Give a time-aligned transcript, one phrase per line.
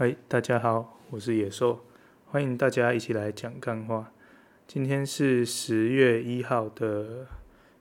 [0.00, 1.84] 嗨，大家好，我是野兽，
[2.24, 4.10] 欢迎大家一起来讲干话。
[4.66, 7.26] 今天是十月一号的，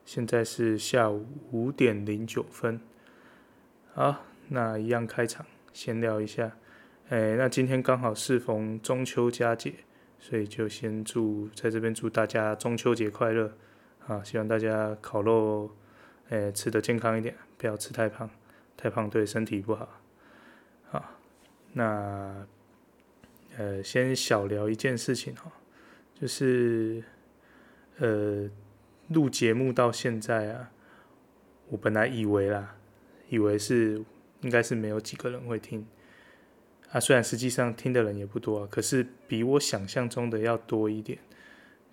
[0.03, 2.81] 现在是下午五点零九分。
[3.93, 4.17] 好，
[4.49, 6.51] 那一样开场，闲聊一下。
[7.07, 9.75] 哎，那今天刚好适逢中秋佳节，
[10.19, 13.53] 所以就先祝在这边祝大家中秋节快乐
[14.07, 14.21] 啊！
[14.21, 15.71] 希望大家烤肉，
[16.27, 18.29] 哎，吃得健康一点，不要吃太胖，
[18.75, 19.87] 太胖对身体不好。
[20.89, 21.18] 好。
[21.73, 22.47] 那，
[23.57, 25.51] 呃，先小聊一件事情哈，
[26.13, 27.03] 就是，
[27.97, 28.49] 呃，
[29.09, 30.71] 录节目到现在啊，
[31.69, 32.75] 我本来以为啦，
[33.29, 34.03] 以为是
[34.41, 35.85] 应该是没有几个人会听，
[36.91, 41.19] 啊，虽然实际上听的人也不多啊，可是比我想象中的要多一点。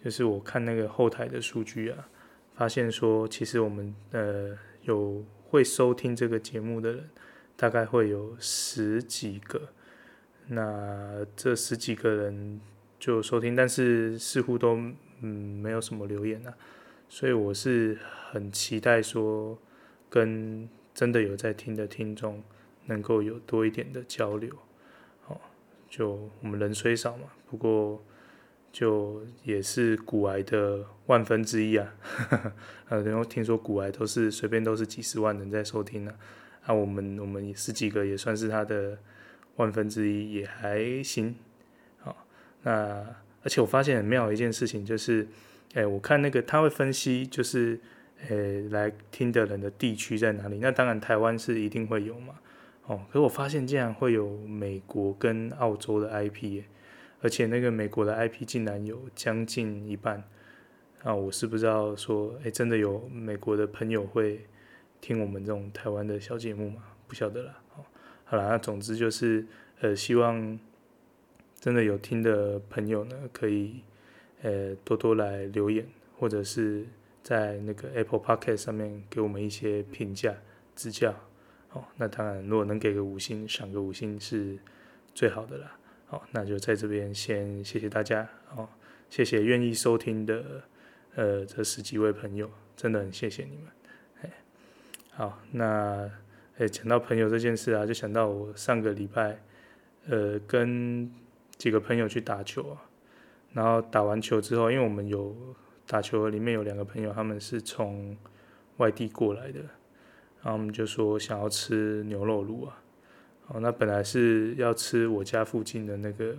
[0.05, 2.09] 就是我看那个后台的数据啊，
[2.55, 7.11] 发现说，其实我们呃有会收听这个节目的人。
[7.57, 9.69] 大概会有十几个，
[10.49, 12.61] 那这十几个人
[12.99, 14.77] 就收听，但是似乎都
[15.21, 16.55] 嗯没有什么留言啊，
[17.09, 17.99] 所以我是
[18.31, 19.59] 很期待说
[20.11, 22.43] 跟真的有在听的听众
[22.87, 24.55] 能够有多一点的交流，
[25.27, 25.41] 哦，
[25.89, 28.05] 就我们人虽少嘛，不过
[28.71, 31.95] 就也是股癌的万分之一啊，
[32.91, 36.15] 呃，然后听说股癌都是随便都是几十万人在收听呢，
[36.67, 38.99] 那、我们我们十几个也算是他的
[39.55, 41.37] 万分之一，也还行。
[41.99, 42.27] 好，
[42.63, 43.07] 那
[43.45, 45.29] 而且我发现很妙的一件事情就是，
[45.75, 47.79] 哎、我看那个他会分析，就是，
[48.29, 48.37] 呃、
[48.71, 50.59] 来听的人的地区在哪里。
[50.59, 52.35] 那当然台湾是一定会有嘛。
[52.87, 56.65] 哦，可是我发现竟然会有美国跟澳洲的 IP，
[57.21, 60.25] 而且那个美国的 IP 竟然有将近一半。
[61.05, 64.45] 啊，我是不知道说，哎、真的有美国的朋友会。
[65.01, 67.59] 听我们这种台湾的小节目嘛，不晓得啦。
[67.69, 67.85] 好，
[68.25, 69.47] 好啦，那总之就是，
[69.81, 70.59] 呃，希望
[71.61, 73.83] 真的有听的朋友呢，可以，
[74.43, 75.87] 呃，多多来留言，
[76.19, 76.87] 或者是
[77.23, 80.35] 在那个 Apple Podcast 上面给我们一些评价、
[80.75, 81.15] 指教。
[81.73, 84.59] 哦，那当然，如果能给个五星，赏个五星是
[85.15, 85.79] 最好的啦。
[86.07, 88.29] 好，那就在这边先谢谢大家。
[88.55, 88.69] 哦，
[89.11, 90.63] 谢谢愿意收听的，
[91.15, 93.76] 呃，这十几位朋友，真的很谢谢你们。
[95.19, 96.11] 好，那
[96.59, 99.39] 诶，讲到朋友这件事啊，就想到我上个礼拜，
[100.11, 101.11] 呃，跟
[101.57, 102.83] 几个朋友去打球啊，
[103.55, 105.35] 然后打完球之后，因为我们有
[105.87, 108.15] 打球，里面有两个朋友，他们是从
[108.77, 109.61] 外地过来的，
[110.43, 112.79] 然后我们就说想要吃牛肉卤啊，
[113.47, 116.37] 哦，那本来是要吃我家附近的那个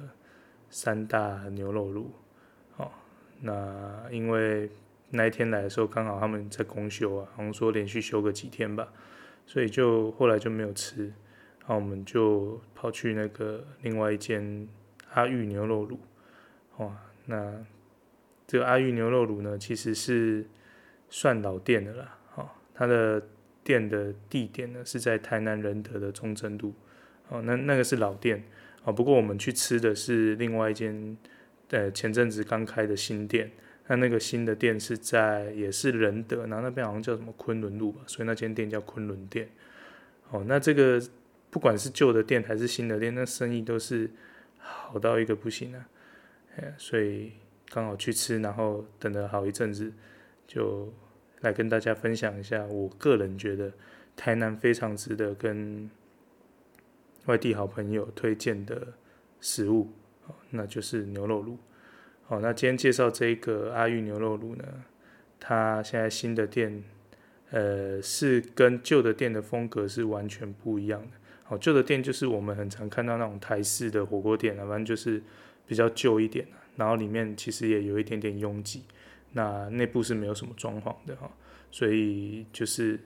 [0.70, 2.06] 三大牛肉卤，
[2.78, 2.92] 哦，
[3.42, 4.70] 那因为。
[5.12, 8.92] 那一天来的时候，刚好他们在公休啊，好像说连续休个几天吧，
[9.46, 11.06] 所以就后来就没有吃，
[11.60, 14.68] 然后我们就跑去那个另外一间
[15.14, 15.98] 阿裕牛肉卤，
[16.78, 16.94] 哇，
[17.26, 17.66] 那
[18.46, 20.46] 这个阿裕牛肉卤呢，其实是
[21.10, 23.26] 算老店的啦，哦，它的
[23.64, 26.74] 店的地点呢是在台南仁德的中正路，
[27.30, 28.44] 哦，那那个是老店，
[28.84, 31.18] 哦，不过我们去吃的是另外一间，
[31.70, 33.50] 呃，前阵子刚开的新店。
[33.88, 39.50] 那那个新的店是在也是仁德，然后那边好像叫什么昆仑路吧，所以那间店叫昆仑店。
[40.30, 41.02] 哦，那这个
[41.50, 44.12] 不管是旧的店还是新的店，那生意都是
[44.58, 45.88] 好到一个不行啊。
[46.58, 47.32] 哎，所以
[47.70, 49.94] 刚好去吃，然后等了好一阵子，
[50.46, 50.94] 就
[51.40, 53.72] 来跟大家分享一下，我个人觉得
[54.18, 55.90] 台南非常值得跟
[57.28, 58.94] 外地好朋友推荐的
[59.40, 59.94] 食物，
[60.50, 61.58] 那就是牛肉炉。
[62.30, 64.66] 好，那今天介绍这个阿裕牛肉炉呢，
[65.40, 66.84] 它现在新的店，
[67.52, 71.12] 呃，是跟旧的店的风格是完全不一样的。
[71.46, 75.24] 好，旧的店就是我们很常看到那种台式的火锅店啊，反正就是
[75.66, 76.46] 比较旧一点，
[76.76, 78.84] 然后里面其实也有一点点拥挤，
[79.32, 81.32] 那内部是没有什么装潢的哈，
[81.72, 83.00] 所以就是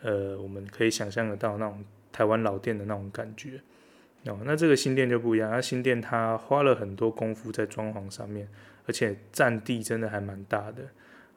[0.00, 3.60] 呃，我们可以想象得到那种台湾老店的那种感觉。
[4.26, 8.46] 哦，那这个新店就不一样，那新店它花了很多功夫在装潢上面，
[8.86, 10.82] 而且占地真的还蛮大的。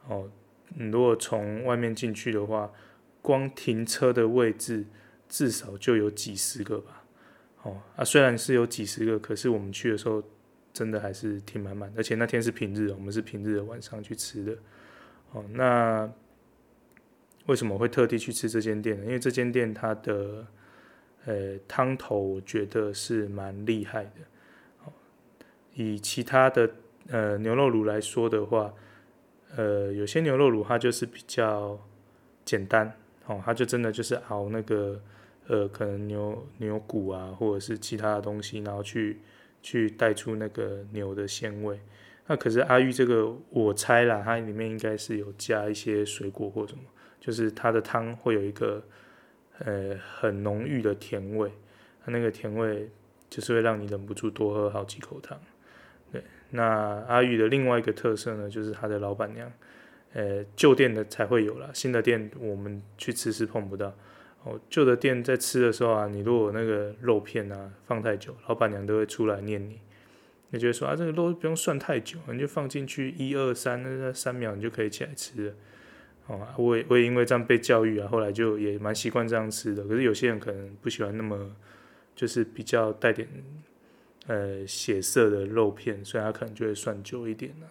[0.06, 0.30] 哦，
[0.76, 2.70] 你如果从外面进去的话，
[3.22, 4.84] 光停车的位置
[5.30, 7.04] 至少就有几十个吧。
[7.62, 10.22] 哦，啊，虽然是有几十个，可是我们去的时候
[10.74, 14.58] 真的还是挺满满的，而且那天是平日，我们是平日的晚上去吃的。
[15.32, 16.12] 哦，那
[17.46, 19.06] 为什么会特地去吃这间店呢？
[19.06, 20.46] 因为这间店它的。
[21.26, 24.90] 呃，汤头我觉得是蛮厉害的。
[25.74, 26.70] 以其他的
[27.08, 28.72] 呃牛肉炉来说的话，
[29.56, 31.78] 呃，有些牛肉炉它就是比较
[32.44, 35.00] 简单，哦，它就真的就是熬那个
[35.48, 39.18] 呃，可能牛牛骨啊，或者是其他的东西，然后去
[39.62, 41.80] 去带出那个牛的鲜味。
[42.26, 46.84] 那可是阿玉这个，我猜啦，它里面应该是有加一些水果或什么，
[47.20, 48.82] 就是它的汤会有一个
[49.60, 51.50] 呃很浓郁的甜味，
[52.04, 52.88] 它那个甜味
[53.30, 55.40] 就是会让你忍不住多喝好几口汤。
[56.12, 56.64] 对，那
[57.08, 59.50] 阿裕的另外一个特色呢，就是它的老板娘，
[60.12, 63.94] 呃，旧店的才会有啦，新的店我们去吃是碰不到。
[64.44, 69.80] 哦，旧的店在吃的时候啊，你如果那个肉片啊放太久，老板娘都会出来念你。
[70.50, 75.54] 你觉得说啊，这个肉不用涮太久，你就放进去一二三，那三秒你就可以起来吃了。
[76.26, 79.84] 哦，我也我也因为这样被教育啊，后来就也蛮习惯这样吃的。
[79.84, 81.54] 可是有些人可能不喜欢那么，
[82.16, 83.28] 就是比较带点
[84.26, 87.66] 呃血色的肉片，所以他可能就会涮久一点了。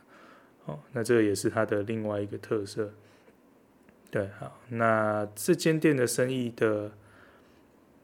[0.66, 2.92] 哦，那这个也是它的另外一个特色。
[4.12, 6.92] 对，好，那这间店的生意的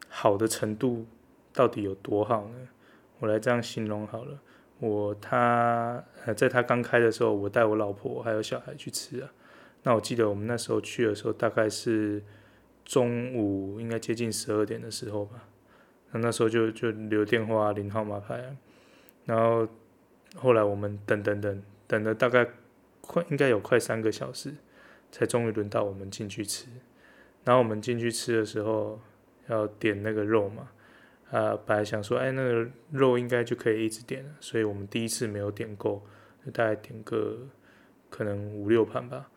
[0.09, 1.05] 好的程度
[1.53, 2.67] 到底有多好呢？
[3.19, 4.39] 我来这样形容好了。
[4.79, 9.29] 我他呃，在他刚开的时候，我带我老婆还有小孩去吃啊。
[9.83, 12.23] 那我记得我们那时候去的时候，大概是
[12.85, 15.47] 中午应该接近十二点的时候吧。
[16.11, 18.55] 那那时候就就留电话领号码牌。
[19.25, 19.67] 然后
[20.35, 22.47] 后来我们等等等等了大概
[23.01, 24.53] 快应该有快三个小时。
[25.11, 26.67] 才终于轮到我们进去吃，
[27.43, 29.01] 然后我们进去吃的时候
[29.47, 30.69] 要点那个肉嘛，
[31.31, 36.05] 啊，本来想说，哎，那个肉应该就可以一直点了，所以我们第一次没有点够，
[36.45, 37.39] 就大概点个
[38.11, 39.31] 可能五六盘吧，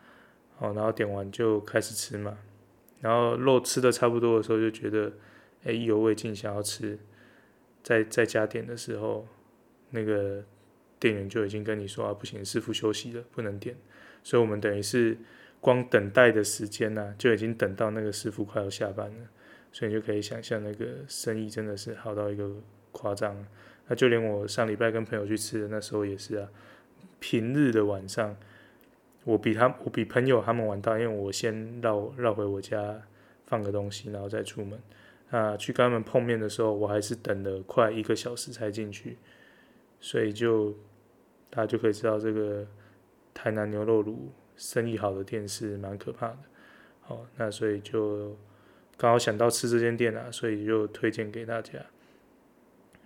[0.63, 2.39] 哦，然后点完就开始吃嘛，
[3.01, 5.13] 然后肉吃的差不多的时候就觉得，
[5.65, 6.99] 哎，意犹未尽，想要吃，
[7.83, 9.27] 再再加点的时候，
[9.91, 10.45] 那个
[10.99, 13.77] 店员就已经跟你说啊，不行，师傅休息了，不能点，
[14.23, 15.19] 所以我们等于是。
[15.63, 19.29] 光等待的时间呢、啊，就已经等到那个师傅快要下班了，
[19.71, 22.51] 所以你就可以想象那个生意真的是好到一个
[22.91, 23.47] 夸张。
[23.87, 26.49] 那就连我上礼拜跟朋友去吃的那时候也是啊，
[27.21, 28.37] 平日的晚上，
[29.25, 33.01] 我比他我比朋友他们晚到，因为我先绕绕回我家
[33.47, 34.79] 放个东西，然后再出门。
[35.31, 39.17] 啊，去跟他们碰面的时候，我还是等了快一个小时才进去，
[40.01, 40.73] 所以就
[41.49, 42.67] 大家就可以知道这个
[43.33, 44.31] 台南牛肉炉。
[44.55, 46.39] 生意好的店是蛮可怕的，
[47.01, 48.37] 好，那所以就
[48.99, 51.73] 刚好想到吃这间店啊，所以就推荐给大家。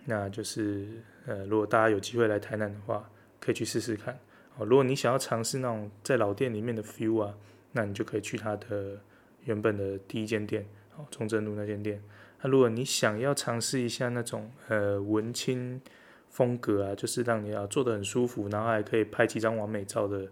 [0.05, 3.09] 那就是呃，如果大家有机会来台南的话，
[3.39, 4.19] 可以去试试看。
[4.57, 7.35] 哦，如果你想要尝试那种在老店里面的 feel 啊，
[7.73, 8.99] 那你就可以去它的
[9.45, 10.67] 原本的第一间店，
[10.97, 12.03] 哦，中正路那间店。
[12.43, 15.81] 那如果你想要尝试一下那种呃文青
[16.29, 20.29] 风格啊，就是让你要坐得很舒服，然后还可以拍几张完美照的。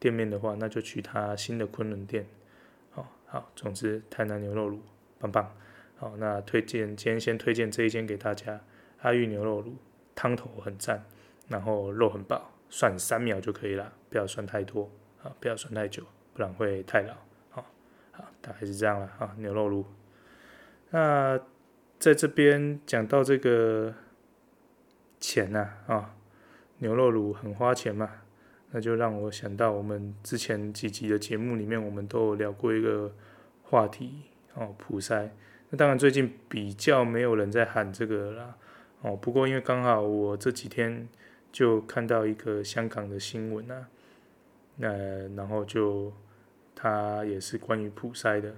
[0.00, 2.24] 店面的话，那就去他新的昆仑店。
[2.92, 4.78] 好好，总之台南牛肉卤
[5.18, 5.52] 棒棒。
[5.96, 8.60] 好，那推荐今天先推荐这一间给大家，
[9.00, 9.72] 阿裕牛肉卤，
[10.14, 11.04] 汤头很赞，
[11.48, 14.90] 然后肉很饱，算三秒就可以了，不要算太多，
[15.22, 16.02] 啊，不要算太久，
[16.34, 17.14] 不然会太老。
[17.50, 17.64] 好，
[18.12, 19.84] 好，大概是这样了啊，牛肉炉。
[20.90, 21.38] 那
[21.98, 23.94] 在这边讲到这个
[25.20, 26.14] 钱呐，啊，
[26.78, 28.10] 牛肉炉很花钱嘛。
[28.70, 33.10] 那就让我想到我们之前几集的节目里面，我们都有聊过一个
[33.62, 35.30] 话题哦，普筛。
[35.70, 38.54] 那当然最近比较没有人在喊这个啦
[39.00, 39.16] 哦。
[39.16, 41.08] 不过因为刚好我这几天
[41.50, 43.88] 就看到一个香港的新闻啊，
[44.76, 44.88] 那
[45.36, 46.12] 然后就
[46.74, 48.54] 它也是关于普筛的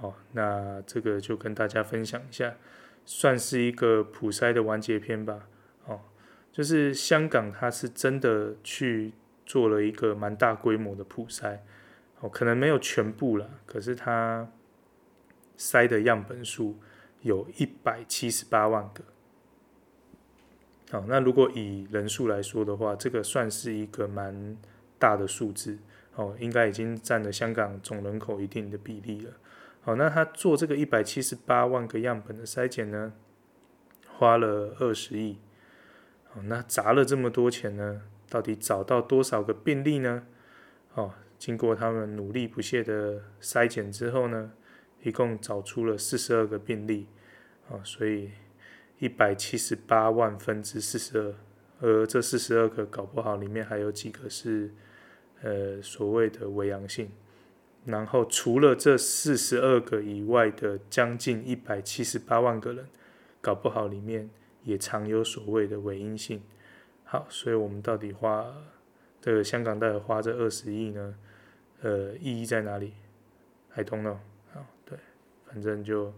[0.00, 0.14] 哦。
[0.32, 2.54] 那这个就跟大家分享一下，
[3.04, 5.48] 算是一个普筛的完结篇吧
[5.86, 6.00] 哦。
[6.52, 9.12] 就是香港它是真的去。
[9.44, 11.58] 做了一个蛮大规模的普筛，
[12.20, 14.48] 哦，可能没有全部了，可是它
[15.58, 16.78] 筛的样本数
[17.22, 19.02] 有一百七十八万个。
[20.92, 24.54] 好，那如果以人数来说的话，这个算是一个蛮
[24.98, 25.78] 大的数字，
[26.16, 29.32] 哦，应该已经占了香港总人口一定的比例了。
[29.80, 33.14] 好，那他做这个一百七十八万个样本的筛检呢，
[34.06, 35.38] 花了二十亿。
[36.24, 38.02] 好，那砸了这么多钱呢？
[38.28, 40.26] 到底找到多少个病例呢？
[40.92, 44.52] 哦，经过他们努力不懈的筛检之后呢，
[45.02, 47.06] 一共找出了四十二个病例。
[47.70, 48.30] 哦，所以
[49.02, 51.34] 一百七十八万分之四十二，
[51.80, 54.72] 而这四十二个搞不好里面还有几个是
[55.42, 57.10] 呃所谓的伪阳性。
[57.84, 62.86] 然后除了这四十二个以外的将近一百七十八万个人，
[63.40, 64.30] 搞不好里面
[64.62, 66.40] 也藏有所谓的伪阴性。
[67.02, 68.46] 好，所以我们到底花
[69.20, 71.14] 这个香港到底花这二十亿呢？
[71.80, 72.92] 呃，意义在哪里
[73.74, 74.18] ？I don't know。
[74.52, 74.96] 好，对，
[75.48, 76.14] 反正就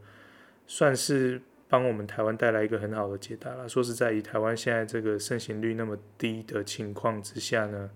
[0.67, 1.41] 算是
[1.75, 3.69] 帮我们台湾带来一个很好的解答了。
[3.69, 7.90] 说实在，以台湾现在这个盛行率那么低的情况之下呢，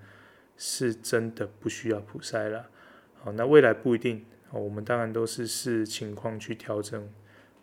[0.56, 2.68] 是真的不需要普筛了。
[3.23, 7.08] 好，那未来不一定，我们当然都是视情况去调整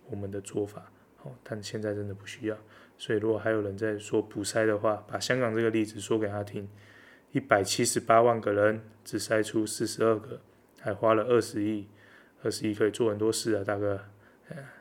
[0.10, 0.90] 我们的做法。
[1.18, 2.58] 好，但现在真的不需要。
[2.98, 6.66] 所以，如果还有人在说普筛的话，把香港这个例子说给他听，
[7.34, 10.40] 一百七十八万个人只筛出四十二个，
[10.80, 11.90] 还花了二十亿，
[12.42, 14.00] 二十亿可以做很多事啊，大哥。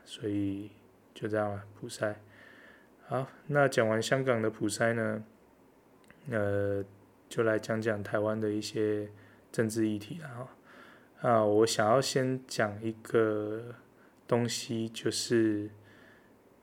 [0.05, 0.71] 所以
[1.14, 2.14] 就这样了，普筛。
[3.06, 5.25] 好，那讲完香港的普筛呢，
[6.30, 6.85] 呃，
[7.28, 9.09] 就来讲讲台湾的一些
[9.50, 11.28] 政治议题了哈。
[11.30, 13.75] 啊，我想要先讲一个
[14.26, 15.71] 东西，就是。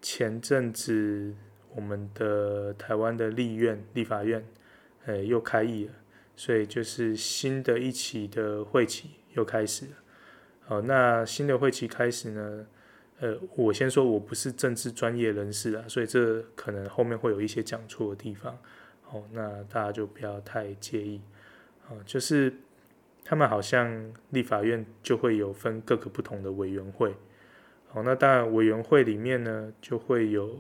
[0.03, 1.36] 前阵子，
[1.75, 4.43] 我们的台湾的立院、立法院，
[5.05, 5.93] 呃，又开议了，
[6.36, 9.91] 所以就是新的一期的会期又开始了。
[10.62, 12.65] 好，那新的会期开始呢，
[13.22, 18.58] 呃，我先说我不是政治专业人士啊，所以这可能后面会有一些讲错的地方，
[19.04, 21.22] 好，那大家就不要太介意。
[21.84, 22.51] 好，就是
[23.24, 27.13] 他们好像立法院就会有分各个不同的委员会。
[27.90, 30.58] 好，那当然，委员会里面呢，就会有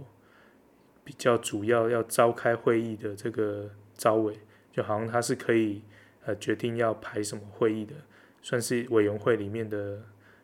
[1.03, 4.37] 比较主要要召开会议的这个招委，
[4.71, 5.81] 就好像他是可以
[6.25, 7.95] 呃决定要排什么会议的，
[8.43, 9.99] 算是委员会里面的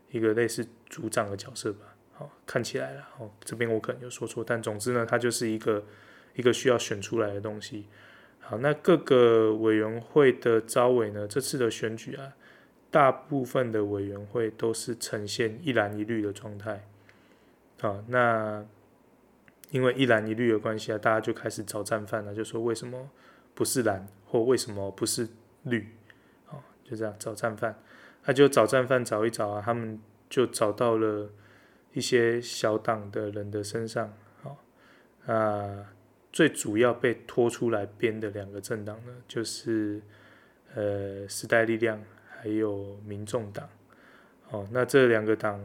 [0.10, 1.87] 一个类似组长的角色吧。
[2.46, 5.84] 看起来了，哦，这边我可能有说错，但总之呢，它就是一个
[6.36, 7.86] 一个需要选出来的东西。
[8.40, 12.34] 好，那各个委员会的招委呢，这次的选举啊。
[12.90, 16.88] 大部分的委员会都是呈现一蓝一绿的状态，
[17.82, 18.66] 好，那
[19.72, 23.10] 因为一蓝一绿的关系啊，大家就开始找战犯了，就说为什么
[23.54, 25.28] 不是蓝，或为什么不是
[25.64, 25.86] 绿，
[26.46, 27.78] 好，就这样找战犯，
[28.24, 31.30] 他就找战犯找一找啊，他们就找到了
[31.98, 34.14] 一些小党的人的身上，
[34.44, 34.64] 好，
[35.26, 35.94] 啊，
[36.32, 40.02] 最主要被拖出来编的两个政党呢，就是
[40.76, 42.00] 呃时代力量。
[42.40, 43.68] 还有民众党，
[44.52, 45.60] 哦，那这两个党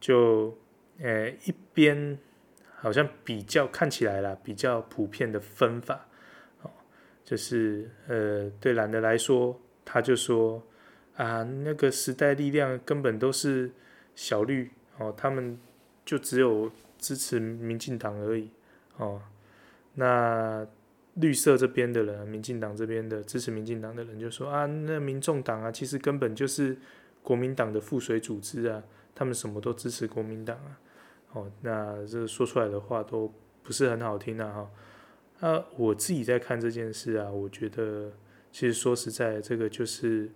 [0.00, 0.58] 就，
[0.98, 2.18] 呃，一边
[2.74, 6.04] 好像比较看起来啦，比较普遍的分法，
[6.62, 6.70] 哦，
[7.24, 10.60] 就是呃，对蓝的来说，他就说
[11.14, 13.70] 啊，那个时代力量根本都是
[14.16, 15.56] 小绿，哦，他们
[16.06, 18.48] 就只有支持民进党而已，
[18.96, 19.20] 哦，
[19.92, 20.66] 那。
[21.18, 26.76] 绿色这边的人，民进党这边的支持民进党的人就说啊，那民众党啊，其实根本就是
[27.22, 28.82] 国民党的附水组织啊，
[29.14, 30.78] 他们什么都支持国民党啊。
[31.32, 33.32] 哦，那这说出来的话都
[33.62, 34.68] 不是很好听啊。
[35.40, 38.12] 哈，啊，我自己在看这件事啊，我觉得
[38.52, 40.30] 其实说实在，这个就是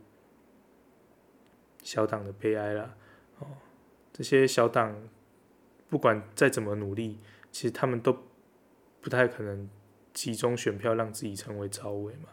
[1.83, 2.97] 小党的悲哀啦。
[3.41, 3.47] 哦，
[4.15, 4.97] 这些小党
[5.91, 7.19] 不管再怎么努力，
[7.53, 8.17] 其实他们都
[9.03, 9.69] 不太可能。
[10.13, 12.31] 集中选票让自己成为召委嘛，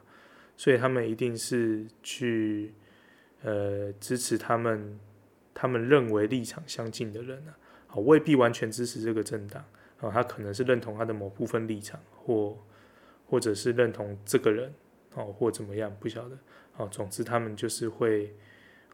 [0.58, 2.74] 所以他们一定是去
[3.44, 5.00] 呃支持他们
[5.54, 9.64] 他们认为立场相近的人啊，好，未必完全支持这个政党
[10.00, 12.58] 啊，他可能是认同他的某部分立场，或
[13.28, 14.74] 或者是认同这个人
[15.14, 16.36] 哦，或怎么样不晓得
[16.78, 18.34] 哦，总之他们就是会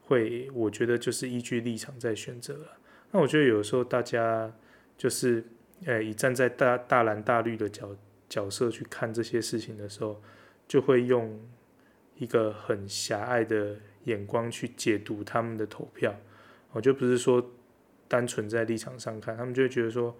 [0.01, 2.67] 会，我觉得就是依据立场在选择了。
[3.13, 4.53] 那我觉得有时候大家
[4.97, 5.45] 就是
[5.85, 7.95] 呃以站在大大蓝大绿的角。
[8.29, 10.19] 角色去看这些事情的时候，
[10.67, 11.39] 就会用
[12.15, 16.15] 一个很狭隘的眼光去解读他们的投票。
[16.71, 17.51] 我就不是说
[18.07, 20.17] 单纯在立场上看，他们就会觉得说，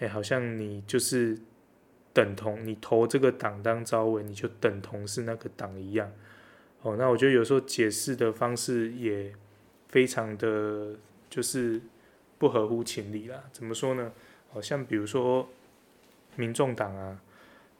[0.00, 1.38] 哎，好像你就是
[2.12, 6.10] 等同你投这个党当招委，你就等同是那个党一样。
[6.80, 9.32] 哦，那我觉得有时候解释的方式也
[9.88, 10.96] 非常的
[11.30, 11.80] 就是
[12.42, 13.44] 不合乎情理啦。
[13.52, 14.10] 怎么说呢？
[14.52, 15.48] 好像比如说
[16.34, 17.20] 民众党啊。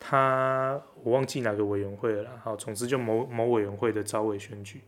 [0.05, 4.81] 他我忘记哪个委员会了，好，总之就某某委员会的招委选举，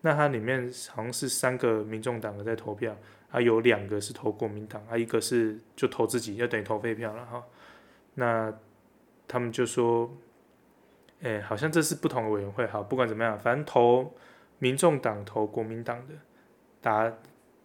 [0.00, 2.96] 那它里面好像是三个民众党的在投票，
[3.30, 7.44] 啊，有两个是投国民党，啊，一个是就投自己，就等于投废票了哈。
[8.14, 8.50] 那
[9.28, 10.10] 他们就说，
[11.20, 14.14] 哎、好像这是不同的委员会，好，不管怎么样，反正投
[14.60, 16.14] 民众党投国民党的，
[16.80, 17.12] 打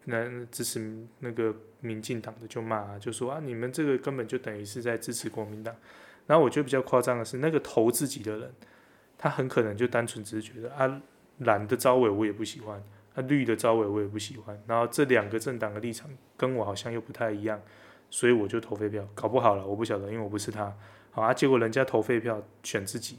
[0.05, 5.75] 那支持那个民进党的就骂，就说啊，你们这个根本就等于是在支持国民党。
[6.27, 8.53] 然后我觉得比较夸张的是，那个投自己的人，
[9.17, 11.01] 他很可能就单纯只是觉得啊，
[11.39, 12.83] 蓝的招委我也不喜欢，
[13.15, 17.59] 啊绿的招委我也不喜欢，然后这两个政党的立场跟我好像又不太一样，
[18.09, 19.07] 所以我就投废票。
[19.15, 20.71] 搞不好了，我不晓得，因为我不是他。
[21.11, 23.17] 好啊，结果人家投废票选自己，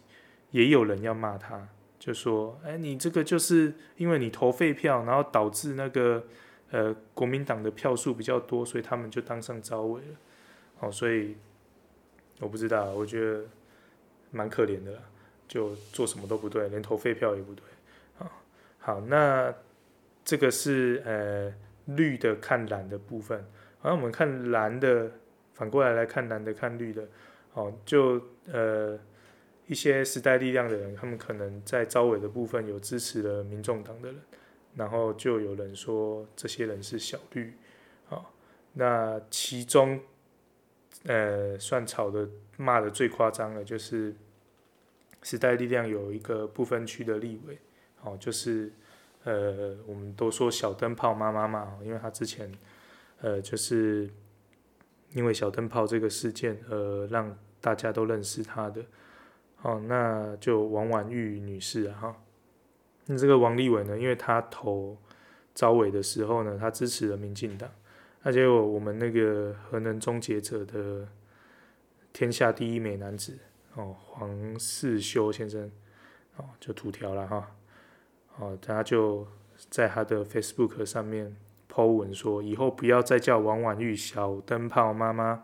[0.52, 1.66] 也有人要骂他，
[1.98, 6.24] 就说，哎，你这个就是因为你投废票，然后导致那个
[6.70, 10.16] 呃国民党的票数比较多，所以他们就当上招委了。
[10.80, 11.36] 哦，所以
[12.38, 13.44] 我不知道，我觉得
[14.30, 14.98] 蛮可怜的，
[15.46, 17.64] 就做什么都不对，连投废票也不对。
[18.18, 18.32] 啊，
[18.78, 19.52] 好，那
[20.24, 21.52] 这个是呃
[21.94, 23.38] 绿的看蓝的部分，
[23.80, 25.10] 好，那我们看蓝的，
[25.52, 27.06] 反过来来看蓝的看绿的，
[27.52, 28.98] 哦，就呃
[29.66, 34.20] 一些时代力量的人，他们可能在招委的部分有支持了民众党的人，
[34.74, 37.52] 然后就有人说这些人是小绿，
[38.08, 38.32] 好，
[38.72, 40.00] 那其中。
[41.04, 44.14] 呃，算吵的骂的最夸张的，就是
[45.22, 47.58] 时代力量有一个不分区的立委，
[48.02, 48.70] 哦，就是
[49.24, 52.52] 呃，我们都说小灯泡妈妈嘛，因为他之前
[53.22, 54.10] 呃，就是
[55.12, 58.84] 因为小灯泡这个事件，呃，让大家都认识他的，
[59.62, 62.22] 哦，那就王婉玉女士啊，哈，
[63.12, 64.96] 那这个王立伟呢，因为他投
[65.52, 67.68] 招委的时候呢，他支持了民进党。
[68.22, 71.08] 那结果我们那个核能终结者的
[72.12, 73.36] 天下第一美男子
[73.74, 75.68] 哦，黄世修先生
[76.36, 77.50] 哦，就吐条了哈，
[78.38, 79.26] 哦，他就
[79.68, 81.34] 在他的 Facebook 上面
[81.68, 85.42] po 文说，以后不要再叫王婉玉小灯泡妈妈，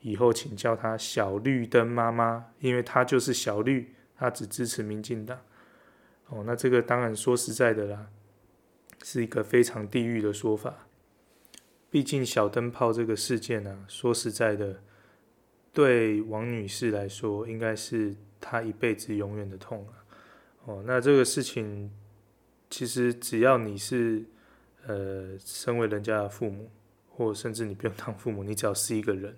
[0.00, 5.38] 以后请叫她小绿灯妈妈，因为她就是小绿，她只支持民进党。
[6.28, 8.10] 哦，那这个当然说实在的啦，
[9.02, 10.86] 是一个非常地狱的说法。
[11.88, 14.82] 毕竟小灯泡这个事件啊，说实在的，
[15.72, 20.04] 对王女士来说，应该是她一辈子永远的痛啊。
[20.64, 21.90] 哦，那这个事情，
[22.68, 24.24] 其实只要你是
[24.86, 26.68] 呃，身为人家的父母，
[27.08, 29.36] 或甚至你不用当父母，你只要是一个人，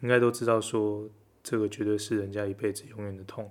[0.00, 1.08] 应该都知道说，
[1.42, 3.50] 这个绝对是人家一辈子永远的痛，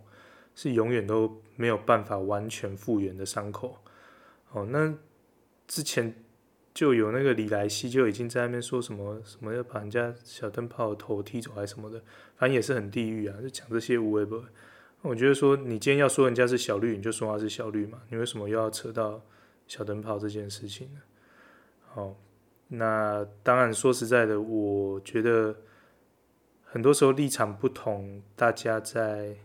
[0.57, 3.77] 是永远都没有办法完全复原的伤口。
[4.51, 4.93] 哦，那
[5.67, 6.13] 之前。
[6.73, 11.99] 就有那个李莱西就已经在那边说什么什么要把人家小灯泡头踢走还是什么的，
[12.35, 14.39] 反正也是很地狱啊，就讲这些无谓不。
[15.01, 19.19] 我觉得说你今天要说人家是小绿，你就说他是小绿嘛，你为什么又要扯到
[19.65, 20.99] 小灯泡这件事情呢？
[21.95, 22.15] 哦，
[22.67, 25.55] 那当然说实在的，我觉得
[26.63, 29.35] 很多时候立场不同，大家在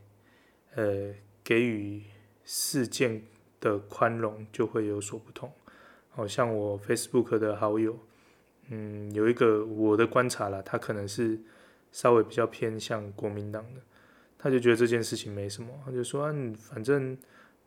[0.74, 2.02] 呃给予
[2.44, 3.22] 事件
[3.60, 5.52] 的宽容就会有所不同。
[6.10, 7.98] 好像我 Facebook 的好友，
[8.68, 11.40] 嗯，有一个我的观察啦，他可能是
[11.90, 13.80] 稍微比较偏向国民党的，
[14.38, 17.16] 他就觉得这件事情没什么，他就说啊，你反正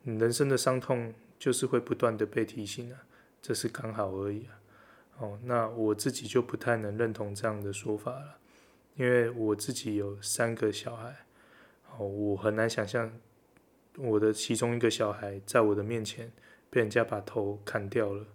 [0.04, 3.02] 人生的伤痛就是会不断的被提醒啊，
[3.42, 4.60] 这是刚好而已啊。
[5.18, 8.38] 哦，那我自己就不太能认同这样的说法了，
[8.94, 11.25] 因为我自己有三个小孩，
[11.98, 13.12] 哦，我很难想象
[13.96, 16.30] 我的其中一个小孩在我的面前
[16.68, 18.26] 被人家把头砍掉了。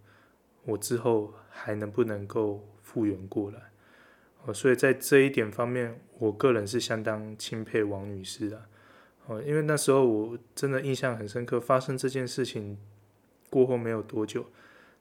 [0.64, 3.72] 我之后还能不能够复原过来？
[4.44, 8.66] 哦，所以在这一点方面，我个人是相当钦佩王女士的。
[9.26, 12.78] 哦，因为那时候我真的印象很深刻，发生这件事情
[13.50, 14.46] 过后没有多久，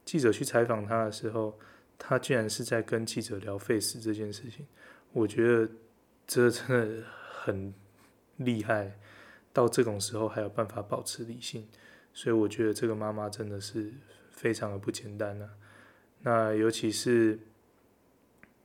[0.04, 1.58] 记者去采访她的时候，
[1.98, 4.66] 她居然是在跟记者聊废死这件事情。
[5.12, 5.68] 我觉得
[6.26, 7.74] 这真的很
[8.40, 8.98] 厉害，
[9.52, 11.66] 到这种时候还有办法保持理性，
[12.12, 13.92] 所以我觉得这个妈妈真的是。
[14.32, 15.52] 非常的不简单呢、啊，
[16.22, 17.38] 那尤其是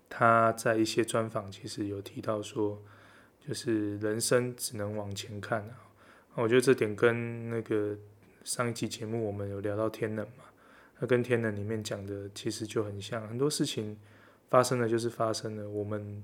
[0.07, 2.81] 他在一些专访，其实有提到说，
[3.45, 5.75] 就是人生只能往前看啊。
[6.35, 7.97] 我觉得这点跟那个
[8.45, 10.45] 上一期节目我们有聊到天冷嘛，
[10.99, 13.99] 那跟天冷里面讲的其实就很像，很多事情
[14.49, 16.23] 发生了就是发生了，我们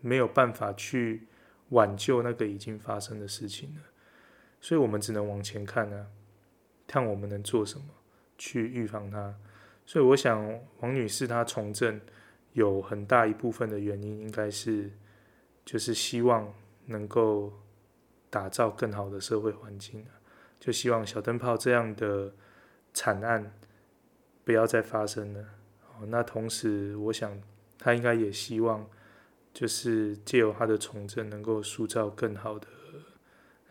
[0.00, 1.26] 没有办法去
[1.70, 3.80] 挽救那个已经发生的事情了，
[4.60, 6.06] 所以我们只能往前看啊，
[6.86, 7.84] 看我们能做什么。
[8.38, 9.34] 去预防它，
[9.86, 10.46] 所以我想
[10.80, 11.98] 王女士她从政
[12.52, 14.90] 有很大一部分的原因，应该是
[15.64, 16.52] 就是希望
[16.84, 17.50] 能够
[18.28, 20.04] 打造更好的社会环境，
[20.60, 22.30] 就希望小灯泡这样的
[22.92, 23.50] 惨案
[24.44, 25.42] 不要再发生了。
[26.08, 27.40] 那同时，我想
[27.78, 28.86] 她应该也希望，
[29.56, 32.68] 就是借由他的从政，能够塑造更好的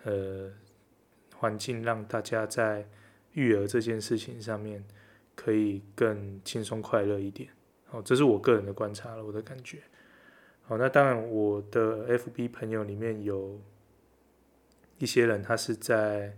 [0.04, 0.52] 呃
[1.36, 2.88] 环境，让大家在。
[3.36, 4.82] 育儿这件事情上面
[5.36, 7.50] 可以更轻松快乐一点，
[7.84, 9.84] 好，这是我个人的观察了，我的感觉。
[10.64, 13.60] 好，那当然我的 FB 朋友里面有
[15.00, 16.38] 一些人，他是在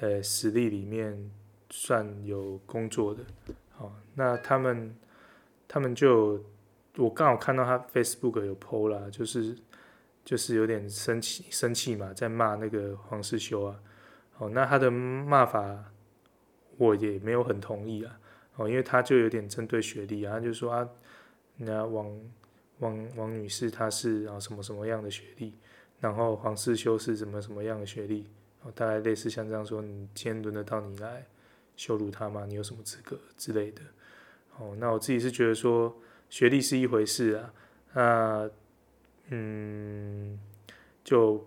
[0.00, 1.30] 呃实力里面
[1.70, 3.24] 算有工作的，
[3.70, 4.96] 好，那他们
[5.68, 6.44] 他们就
[6.96, 9.56] 我刚好看到他 Facebook 有 PO 啦，就是
[10.24, 13.80] 就是有点生气生气嘛，在骂那个黄世修啊，
[14.38, 15.84] 哦，那他的骂法。
[16.78, 18.18] 我也没有很同意啊，
[18.56, 20.88] 哦，因为他就有点针对学历啊，他就说啊，
[21.58, 22.20] 那王
[22.78, 25.54] 王王女士她是啊什么什么样的学历，
[26.00, 28.26] 然后黄世修是什么什么样的学历，
[28.62, 31.24] 哦，大概类似像这样说，你今天轮得到你来
[31.76, 32.46] 羞辱他吗？
[32.48, 33.82] 你有什么资格之类的？
[34.56, 35.94] 哦，那我自己是觉得说
[36.32, 37.52] 学历是一回事啊，
[37.92, 38.50] 那
[39.28, 40.38] 嗯，
[41.04, 41.46] 就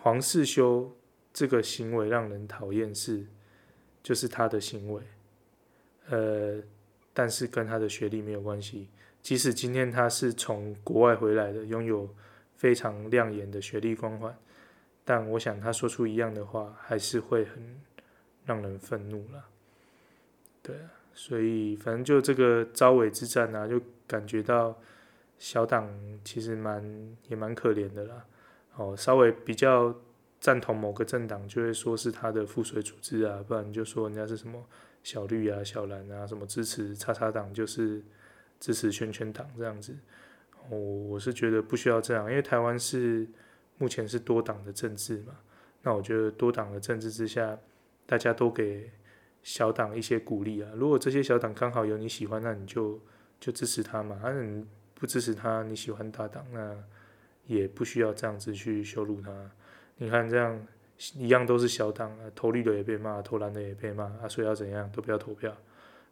[0.00, 0.90] 黄世修
[1.34, 3.26] 这个行为让人讨厌是，
[4.02, 5.02] 就是他的行为。
[6.08, 6.62] 呃，
[7.12, 8.88] 但是跟他的学历没有关系。
[9.20, 12.08] 即使今天他是从国外回来的，拥有
[12.56, 14.34] 非常亮眼的学历光环，
[15.04, 17.78] 但我想他说出一样的话，还是会很
[18.46, 19.44] 让人愤怒了。
[20.62, 24.78] 对啊，所以反正就这个招尾之战啊，就感觉到
[25.38, 25.88] 小党
[26.24, 28.24] 其实蛮也蛮可怜的啦。
[28.76, 29.94] 哦，稍微比较
[30.40, 34.62] 赞同某个政党，就会说是他的附水组织啊，不然就说人家是什么。
[35.04, 38.02] 小绿啊，小蓝啊，什么支持叉叉党就是
[38.58, 39.94] 支持圈圈党这样子，
[40.70, 43.28] 我我是觉得不需要这样，因为台湾是
[43.76, 45.34] 目前是多党的政治嘛，
[45.82, 47.58] 那我觉得多党的政治之下，
[48.06, 48.90] 大家都给
[49.44, 50.68] 小党一些鼓励啊。
[50.74, 53.00] 如果这些小党刚好有你喜欢，那你就
[53.38, 54.18] 就支持他嘛。
[54.20, 56.76] 反正你不支持他，你喜欢大党，那
[57.46, 59.30] 也不需要这样子去羞辱他。
[59.98, 60.66] 你看这样。
[61.16, 65.54] 一样都是小党啊，投绿的也被骂，投蓝的也被骂啊，所以要怎样都不要投票，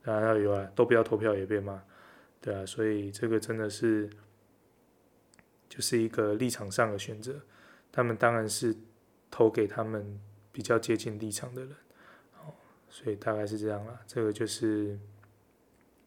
[0.02, 1.80] 然后有啊，都不要投票也被骂，
[2.40, 4.10] 对啊，所以这个真的是
[5.68, 7.40] 就是一个立场上的选择，
[7.92, 8.74] 他们当然是
[9.30, 11.70] 投给他们比较接近立场的人，
[12.92, 14.98] 所以大概是这样啦，这个就是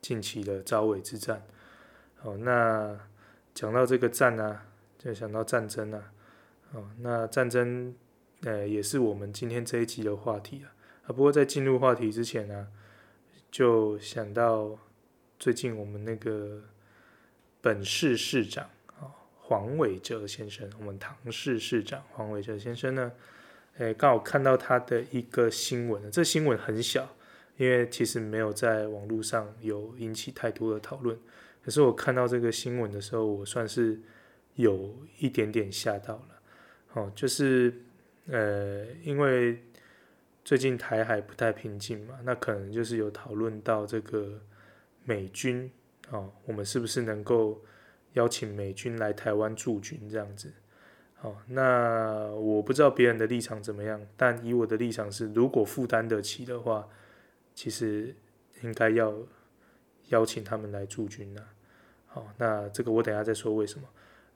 [0.01, 1.41] 近期的朝尾之战，
[2.21, 2.95] 哦，那
[3.55, 4.67] 讲到这个战啊，
[4.99, 6.13] 就想到战争啊，
[6.73, 7.95] 哦，那战争。
[8.41, 10.69] 呃，也是我们今天这一集的话题啊。
[11.05, 12.67] 啊，不过在进入话题之前呢，
[13.49, 14.77] 就想到
[15.39, 16.61] 最近我们那个
[17.59, 18.69] 本市市长
[18.99, 23.11] 啊，黄伟哲先生，我们唐市市长黄伟哲先生呢，
[23.77, 27.07] 诶，刚好看到他的一个新闻，这新闻很小，
[27.57, 31.17] 因为其实没有在网络上有引起太多的讨论。
[31.63, 33.99] 可是我看到这个新闻的时候，我算是
[34.55, 36.41] 有一点点吓到了。
[36.93, 37.73] 哦，就是。
[38.27, 39.61] 呃，因为
[40.43, 44.41] 最近台海不太平静嘛，那可能就是有讨论到这个
[45.03, 45.71] 美军
[46.09, 47.63] 哦，我们是不是能够
[48.13, 50.51] 邀请美军来台湾驻军这样子？
[51.21, 56.87] 哦，那我不知道别人的立场怎么样，但以我的立场是，如果负担得起的话，
[57.53, 58.15] 其实
[58.61, 59.13] 应该要
[60.09, 61.41] 邀请他们来驻军呐。
[62.07, 63.87] 好，那这个我等下再说为什么。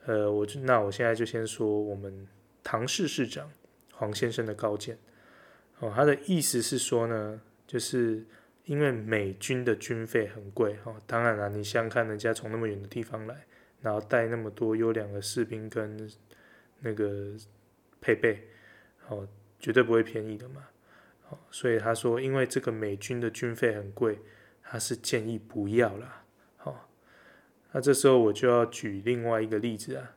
[0.05, 2.27] 呃，我就那我现在就先说我们
[2.63, 3.49] 唐市市长。
[3.91, 4.97] 黄先生的高见，
[5.79, 8.25] 哦，他的意思是说呢，就是
[8.63, 13.45] 因为美军的军费很贵，哦，当然了，你想想看，人家从那么远的地方来，
[13.81, 16.09] 然后带那么多优良的士兵跟
[16.81, 17.33] 那个
[18.01, 18.47] 配备，
[19.07, 19.27] 哦，
[19.59, 20.67] 绝对不会便宜的嘛，
[21.29, 24.19] 哦，所以他说，因为这个美军的军费很贵，
[24.63, 26.23] 他是建议不要啦，
[26.63, 26.75] 哦，
[27.71, 30.15] 那这时候我就要举另外一个例子啊，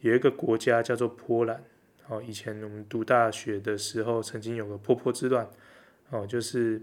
[0.00, 1.62] 有一个国家叫做波兰。
[2.08, 5.50] 哦，以前我们读大学的时候，曾经有个波波之乱，
[6.10, 6.80] 哦，就是，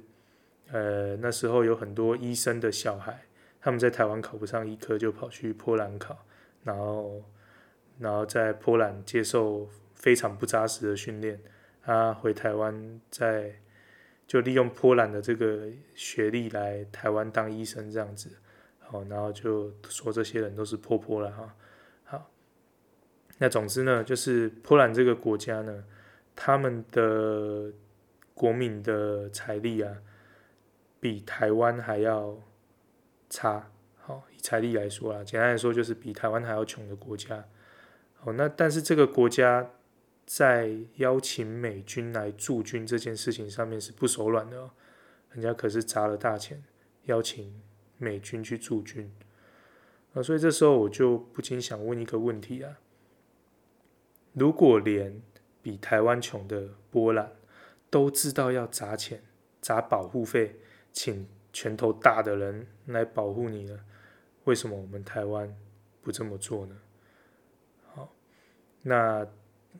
[0.69, 3.23] 呃，那时候有很多医生的小孩，
[3.61, 6.25] 他们在台湾考不上医科，就跑去波兰考，
[6.65, 7.23] 然后，
[7.99, 11.39] 然后在波兰接受非常不扎实的训练，
[11.81, 13.53] 他回台湾再
[14.25, 18.29] 就利用波兰的这个学历来台湾当医生这样子，
[18.89, 21.55] 哦，然后就说这些人都是波波了哈。
[22.05, 22.31] 好
[23.37, 25.83] 那总之呢，就是波兰这个国家呢，
[26.35, 27.71] 他们的
[28.33, 29.97] 国民的财力啊，
[30.99, 32.37] 比台湾还要
[33.29, 33.69] 差。
[33.97, 37.43] 好，以财力来说啊，简单来说就是比台湾还要穷的国家。
[38.23, 39.69] 哦，那但是这个国家
[40.25, 44.71] 在邀请美军来驻军这件事情上面是不手软的哦，
[45.31, 46.63] 人家可是砸了大钱
[47.05, 47.61] 邀请
[47.97, 49.11] 美军去驻军。
[50.13, 52.79] 啊，所以这时候我就不禁想问一个问题啊。
[54.33, 55.21] 如果连
[55.61, 57.31] 比台湾穷的波兰
[57.89, 59.21] 都知道要砸钱、
[59.61, 60.55] 砸保护费，
[60.91, 63.79] 请拳头大的人来保护你了，
[64.45, 65.53] 为什么我们台湾
[66.01, 66.75] 不这么做呢？
[68.83, 69.27] 那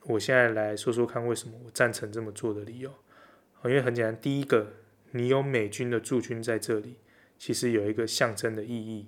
[0.06, 2.92] 我现在来说说看，为什么我赞成这么做的理由。
[3.64, 4.74] 因为很简单，第一个，
[5.12, 6.98] 你有美军的驻军在这里，
[7.38, 9.08] 其实有一个象征的意义，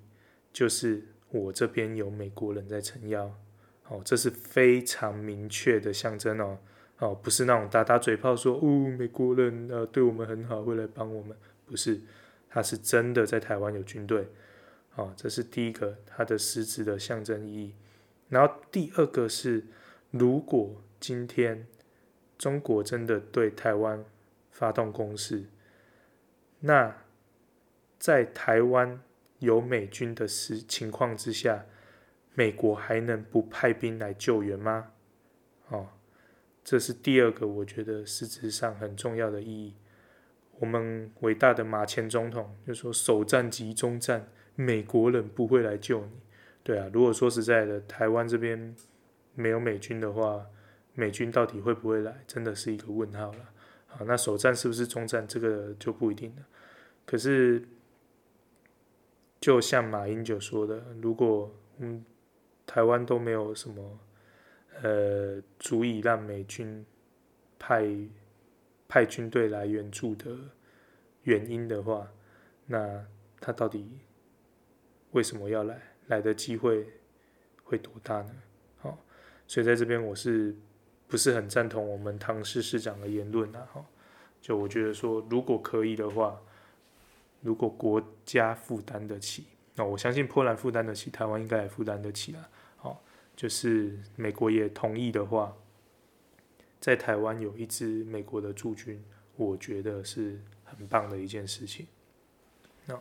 [0.54, 3.36] 就是我这边有美国人在撑腰。
[3.88, 6.58] 哦，这是非常明确的象征哦，
[7.00, 12.02] 哦，不是那种打打嘴炮说，哦，美国人呃对我们很好，会来帮我们，不是，
[12.50, 14.28] 他是真的在台湾有军队，
[14.96, 17.76] 哦，这是第一个它的实质的象征意义。
[18.30, 19.64] 然后第二个是，
[20.18, 21.68] 如果今天
[22.38, 24.02] 中国真的对台湾
[24.50, 25.44] 发动攻势，
[26.62, 26.96] 那
[28.00, 29.02] 在台湾
[29.40, 31.66] 有美军的时情况之下，
[32.34, 34.94] 美国还能不派兵来救援吗？
[35.68, 35.90] 哦，
[36.64, 39.76] 这是第二个我觉得实质上很重要的意义。
[40.60, 46.12] 我们伟大的马前总统就说：“首战即终战，美国人不会来救你。”
[46.64, 48.74] 对啊，如果说实在的，台湾这边
[49.36, 50.46] 没有美军的话，
[50.94, 53.54] 美军到底会不会来，真的是一个问号了。
[53.86, 56.46] 好，那首战是不是终战，这个就不一定了。
[57.06, 57.64] 可是，
[59.40, 62.04] 就像马英九说的，如果嗯
[62.66, 64.00] 台湾都没有什么
[64.82, 66.86] 呃足以让美军
[67.60, 67.86] 派
[68.88, 70.36] 派军队来援助的
[71.24, 72.12] 原因的话，
[72.66, 73.06] 那
[73.40, 74.00] 他到底
[75.12, 75.82] 为什么要来？
[76.08, 76.88] 来的机会
[77.64, 78.32] 会多大呢？
[79.48, 80.56] 所以在这边我是
[81.08, 83.68] 不是很赞同我们唐市市长的言论啊？
[83.74, 83.86] 哈，
[84.42, 86.42] 就我觉得说，如果可以的话，
[87.42, 92.50] 如果国家负担得起，那我相信波兰负担得起，台湾应该也负担得起啊。
[92.78, 93.04] 好，
[93.36, 95.56] 就是美国也同意的话，
[96.80, 99.04] 在台湾有一支美国的驻军，
[99.36, 101.86] 我觉得是很棒的一件事情。
[102.86, 103.00] 那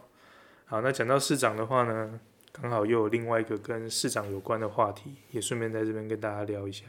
[0.66, 2.20] 好，那讲到市长的话呢？
[2.56, 6.84] 刚好又有另外一个跟市长有关的话题，也顺便在这边跟大家聊一下。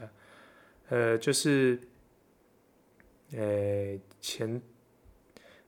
[0.90, 1.76] 呃，就是，
[3.32, 4.62] 呃，前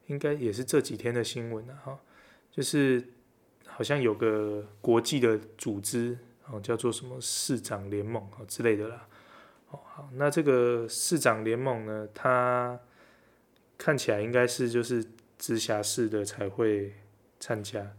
[0.06, 1.98] 应该也是这几天的新闻了哈，
[2.52, 3.04] 就是
[3.66, 9.08] 好像有个国际的组织哦，叫做什么市长联盟啊之类的啦。
[9.70, 12.78] 哦，好，那这个市长联盟呢，它
[13.76, 15.04] 看起来应该是就是
[15.37, 16.94] 直辖市的才会
[17.40, 17.96] 参加。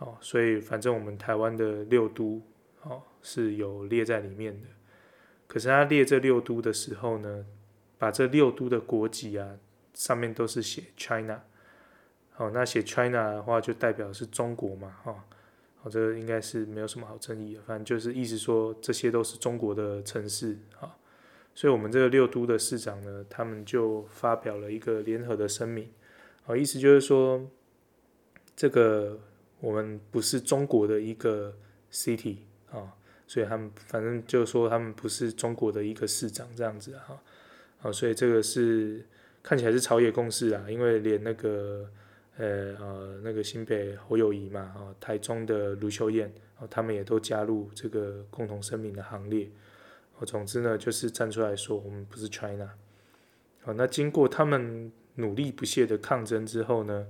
[0.00, 2.40] 哦，所以反正我们台湾的六都
[2.80, 4.66] 哦是有列在里面的，
[5.46, 7.44] 可是他列这六都的时候呢，
[7.98, 9.58] 把这六都的国籍啊
[9.92, 11.42] 上面都是写 China，
[12.38, 15.22] 哦，那写 China 的话就代表是中国嘛，哈，
[15.82, 20.96] 哦，这个应该是没有什么好争议的，反正就是意思说这些都是中国的城市啊，
[21.54, 25.90] 所以我们这个六都的市长呢，他们就发表了一个联合的声明，
[26.46, 27.46] 哦，意思就是说
[28.56, 29.20] 这个。
[29.60, 31.54] 我们不是中国的一个
[31.92, 32.38] city
[32.70, 32.96] 啊，
[33.26, 37.20] 所以他们反正就说他们不是中国的一个市长这样子哈，
[37.82, 39.04] 啊，所以这个是
[39.42, 41.88] 看起来是朝野共识啊，因为连那个
[42.36, 49.50] 呃呃那个新北侯友宜嘛，啊，台中的卢秀燕，哦，他们也都加入这个共同声明的行列，
[50.18, 52.70] 哦，总之呢就是站出来说我们不是 China，
[53.62, 57.06] 好，那经过他们努力不懈的抗争之后呢，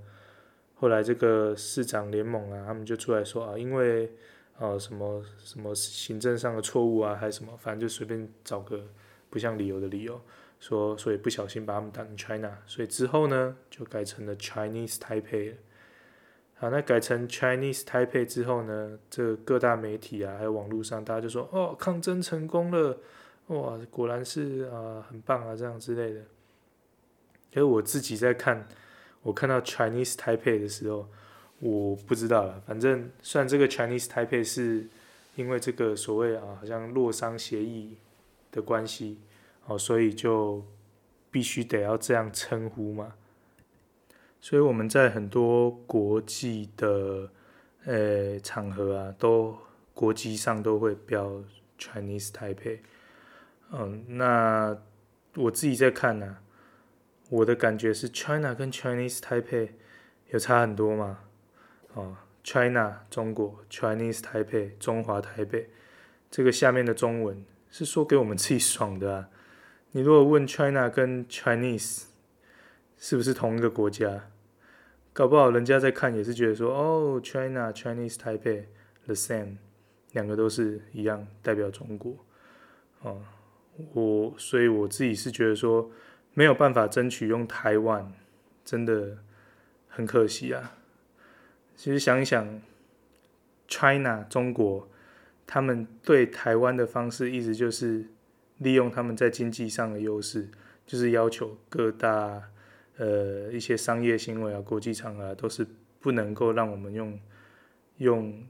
[0.80, 4.10] 后来这个市长联盟啊，他们就出来说啊，因为
[4.58, 8.82] 啊什么什么行政上的错误啊，还是什么，反正就随便找个
[9.28, 10.18] 不像理由的理由，
[10.58, 15.56] 说所以不小心把他们当成 China，所以之后呢就改成了 Chinese Taipei。
[16.54, 22.98] 好，那改成 Chinese Taipei 之后呢，这各大媒体啊，还有网络上，大家就说哦，抗争成功了，
[23.48, 26.20] 哇，果然是啊很棒啊这样之类的。
[27.52, 28.66] 因为我自己在看。
[29.22, 31.08] 我看到 Chinese Taipei 的时候，
[31.58, 32.60] 我不知道了。
[32.66, 34.88] 反正，虽然这个 Chinese Taipei 是
[35.36, 37.98] 因为这个所谓啊，好像洛桑协议
[38.50, 39.18] 的关系，
[39.66, 40.64] 哦，所以就
[41.30, 43.14] 必须得要这样称呼嘛。
[44.40, 47.30] 所以我们在很多国际的
[47.84, 49.54] 呃场合啊，都
[49.92, 51.42] 国际上都会标
[51.78, 52.78] Chinese Taipei。
[53.70, 54.76] 嗯，那
[55.36, 56.38] 我自己在看呢、
[57.30, 59.68] 我的感觉是，China 跟 Chinese Taipei
[60.30, 61.20] 有差很多吗？
[61.94, 65.70] 哦，China 中国，Chinese Taipei 中华台北，
[66.28, 69.28] 这个下面的中文是说给我们自己爽的啊。
[69.92, 72.06] 你如果问 China 跟 Chinese
[72.98, 74.28] 是不是同一个国家，
[75.12, 78.64] 搞不好人家在看也是觉得说，哦，China Chinese Taipei
[79.04, 79.58] the same，
[80.10, 82.16] 两个都是一样，代表中国。
[83.02, 83.22] 哦，
[83.94, 85.88] 我所以我自己是觉得说。
[86.34, 88.12] 没有办法争取用台湾，
[88.64, 89.18] 真的
[89.88, 90.76] 很可惜啊。
[91.74, 92.60] 其实想一想
[93.66, 94.88] ，China 中国，
[95.46, 98.04] 他们对台湾的方式一直就是
[98.58, 100.48] 利用他们在经济上的优势，
[100.86, 102.42] 就是要求各大
[102.98, 105.66] 呃一些商业行为啊、国际场啊，都是
[105.98, 107.18] 不能够让我们用
[107.96, 108.46] 用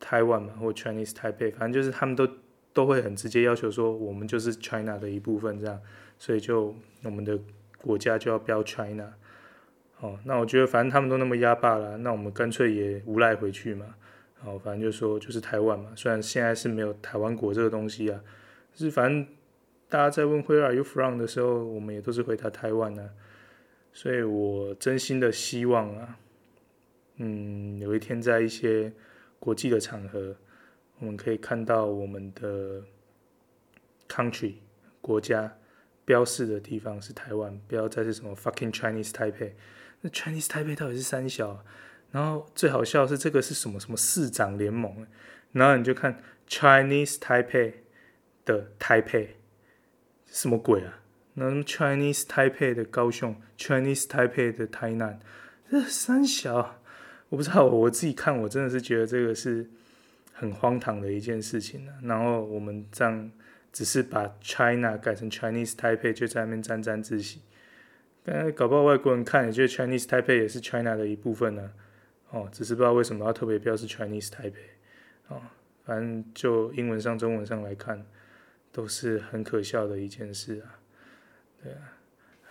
[0.00, 2.28] 台湾嘛，或 Chinese Taipei，反正就是他们都
[2.72, 5.80] 都会很直接要求说，我们就是 China 的一部分这样。
[6.20, 7.36] 所以就我们的
[7.78, 9.10] 国家就要标 China，
[10.00, 13.94] 哦，那我觉得反正他们都那么压霸了，那我们干脆也无赖回去嘛。
[14.44, 18.20] 哦，反正就说就是台湾嘛，虽然现在是没有台湾国这个东西啊，
[18.74, 19.26] 是反正
[19.88, 23.10] 大家在问 Where are you from 的时候，我们也都是回答台湾啊。
[23.92, 26.18] 所以我真心的希望啊，
[27.16, 28.92] 嗯，有一天在一些
[29.38, 30.36] 国际的场合，
[31.00, 32.82] 我们可以看到我们的
[34.08, 34.54] country
[35.00, 35.52] 国家
[36.04, 39.52] 标示的地方是台湾，不要再是什么 fucking Chinese Taipei。
[40.00, 41.64] 那 Chinese Taipei 到底是三小？
[42.10, 45.06] 然后最好笑是这个是什么什么市长联盟？
[45.52, 47.74] 然后你就看 Chinese Taipei
[48.44, 49.28] 的 Taipei，，
[50.26, 51.00] 什么鬼啊？
[51.34, 55.20] 那 Chinese Taipei 的高雄，Chinese Taipei 的台南，
[55.70, 56.80] 这三小，
[57.28, 59.70] 我不知道，我自己看我真的是觉得这个是
[60.32, 63.30] 很荒唐的一件事情，啊、然后我们这样
[63.72, 67.42] 只是把 China 改成 Chinese Taipei，就在那边沾沾自喜。
[68.22, 71.72] 但搞不好外国人看也觉得 Chinese Taipei 也是 China 的一部分呢，
[72.30, 74.52] 哦，只是不知道为什么要特别标示 Chinese Taipei。
[75.28, 75.40] 哦，
[75.84, 78.04] 反正就英文上、中文上来看，
[78.70, 80.78] 都是很可笑的一件事啊。
[81.62, 81.92] 对啊，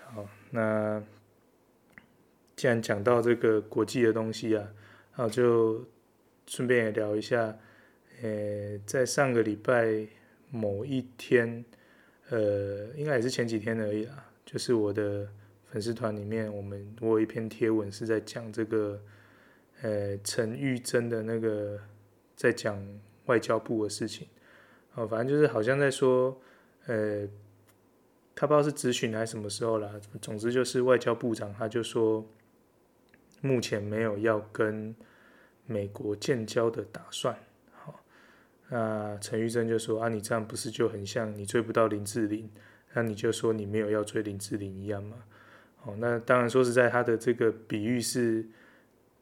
[0.06, 1.04] 好，那
[2.56, 4.68] 既然讲到这个国际的东西啊，
[5.12, 5.86] 好，就
[6.48, 7.58] 顺便也聊一下，
[8.22, 10.08] 呃，在上个礼拜
[10.50, 11.64] 某一天，
[12.30, 15.28] 呃，应该也是前几天而已啦，就是我的
[15.72, 19.02] 粉丝团里面，我们我有一篇贴文是在讲这个，
[19.82, 21.80] 呃，陈玉珍的那个
[22.36, 22.84] 在讲
[23.26, 24.28] 外交部的事情，
[24.96, 26.40] 哦，反正就是好像在说，
[26.86, 27.28] 呃。
[28.36, 32.26] 他不知道是咨询还是什么时候啦，总之就是外交部长他就说，
[33.42, 34.96] 目前没有要跟
[35.66, 37.38] 美国建交的打算。
[38.70, 42.50] 那陈玉珍就说啊，你这样不是就很像你追不到林志玲，
[42.94, 45.18] 那你就说你没有要追林志玲一样吗？
[45.84, 48.46] 哦，那当然说实在，他的这个比喻是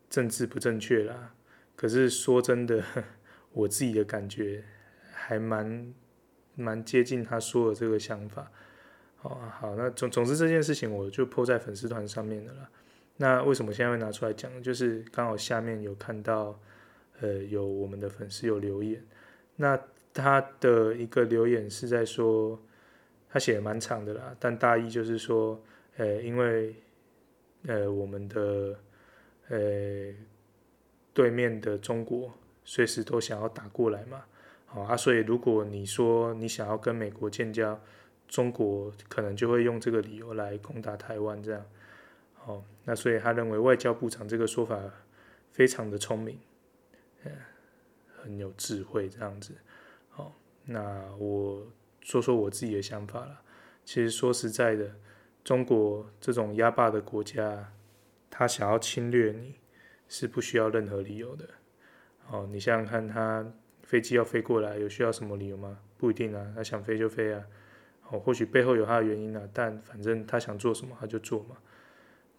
[0.09, 1.33] 政治不正确啦。
[1.75, 2.83] 可是说真的，
[3.53, 4.63] 我自己的感觉
[5.13, 5.93] 还蛮
[6.55, 8.51] 蛮接近他说的这个想法。
[9.21, 12.69] 哦，好，那总总之这件事情我就 po 在粉丝团上面的了。
[13.17, 14.51] 那为什么现在会拿出来讲？
[14.61, 16.59] 就是刚好下面有看到，
[17.21, 19.03] 呃，有我们的粉丝有留言。
[19.57, 19.77] 那
[20.13, 22.57] 他的一个留言是在说，
[23.29, 25.61] 他写的蛮长的啦，但大意就是说，
[25.97, 26.73] 呃，因为，
[27.67, 28.79] 呃，我们的，
[29.49, 30.13] 呃，
[31.13, 34.23] 对面的中国随时都想要打过来嘛。
[34.65, 37.79] 好啊，所以如果你说你想要跟美国建交，
[38.27, 41.65] 中国可能就会用这个理由来攻打台湾，这样，
[42.45, 44.77] 哦，那所以他认为外交部长这个说法
[45.51, 46.37] 非常的聪明，
[47.23, 47.31] 嗯，
[48.27, 49.55] 很有智慧这样子，
[50.09, 50.35] 好，
[50.65, 51.65] 那我
[52.01, 53.41] 说说我自己的想法了。
[53.85, 54.93] 其实说实在的，
[55.45, 57.71] 中国这种压霸的国家，
[58.29, 59.55] 他想要侵略你
[60.09, 61.47] 是不需要任何理由的。
[62.29, 63.49] 哦，你想想看，他
[63.81, 65.79] 飞机要飞过来，有需要什么理由吗？
[65.97, 67.41] 不一定啊，他想飞就飞啊。
[68.09, 71.55] 哦，或许背后有他的原因呢，但反正他想做什么他就做嘛，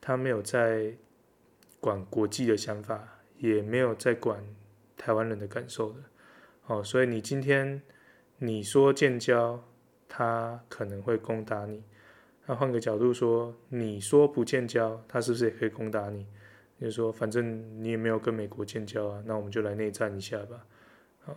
[0.03, 0.95] 他没有在
[1.81, 4.45] 管国际的想法，也没有在管
[4.99, 6.01] 台湾人的感受的。
[6.67, 7.81] 哦，所以你今天
[8.37, 9.65] 你说建交，
[10.07, 11.83] 他可能会攻打你。
[12.45, 16.27] 那换个角度说，你说不建交，他是不是也可以攻打你？
[16.79, 20.67] 就是说，反正你也没有跟美国建交啊，那我们就来内战一下吧。
[21.25, 21.37] 啊，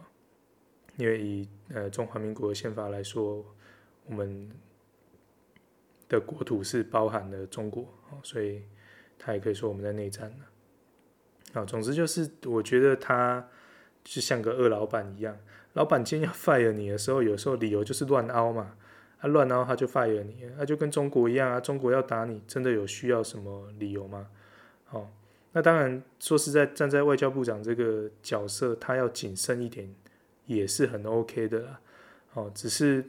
[0.97, 3.45] 因为以呃中华民国宪法来说。
[4.07, 4.49] 我们
[6.09, 7.87] 的国土是包含了中国，
[8.23, 8.63] 所以
[9.17, 10.50] 他也可以说我们在内战了。
[11.53, 13.47] 啊，总之就是我觉得他
[14.03, 15.37] 就像个恶老板一样，
[15.73, 18.75] 老板今天要 fire 你的时候，有时候理由就是乱凹嘛，
[19.19, 24.27] 他乱凹他就 fire 你，那就跟中国一样啊，中国要打你，真的有需要什么理由吗？
[24.89, 25.07] 哦，
[25.51, 29.93] 那当然说实在，站在外交部长这个角色，他要谨慎一点
[30.45, 31.79] 也是很 OK 的啦。
[32.33, 33.05] 哦，只是。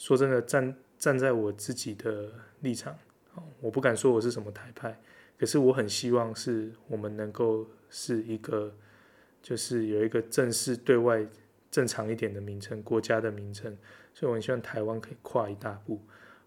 [0.00, 2.96] 说真的，站站在我自己的立场，
[3.34, 4.96] 哦我不敢说我是什么台派，
[5.38, 8.74] 可是我很希望是我们能够是一个，
[9.40, 11.26] 就是有一个正式对外
[11.70, 13.76] 正常一点的名称，国家的名称，
[14.12, 16.00] 所以我很希望台湾可以跨一大步，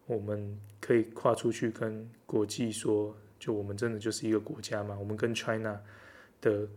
[0.06, 5.82] 我们可以跨出去跟国际说，就我们真的就是一个国家嘛，我们跟 China
[6.42, 6.68] 的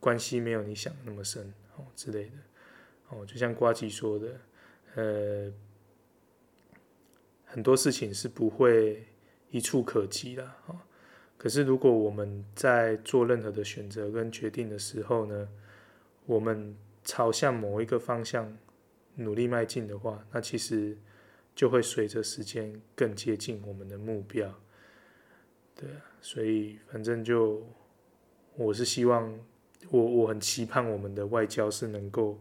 [0.00, 2.36] 关系没有你想的那么深哦之类的，
[3.10, 4.40] 哦，就像瓜吉说的，
[4.94, 5.52] 呃。
[7.50, 9.06] 很多事情是不会
[9.50, 10.52] 一触可及的。
[11.38, 15.48] 可是，如果我们在做任何的选择跟决定的时候呢，
[16.26, 18.58] 我们朝向某一个方向
[19.14, 20.98] 努力迈进的话，那其实
[21.54, 24.52] 就会随着时间更接近我们的目标。
[25.76, 27.64] 对啊，所以反正就
[28.56, 29.32] 我是希望，
[29.90, 32.36] 我我很期盼我们的外交是能够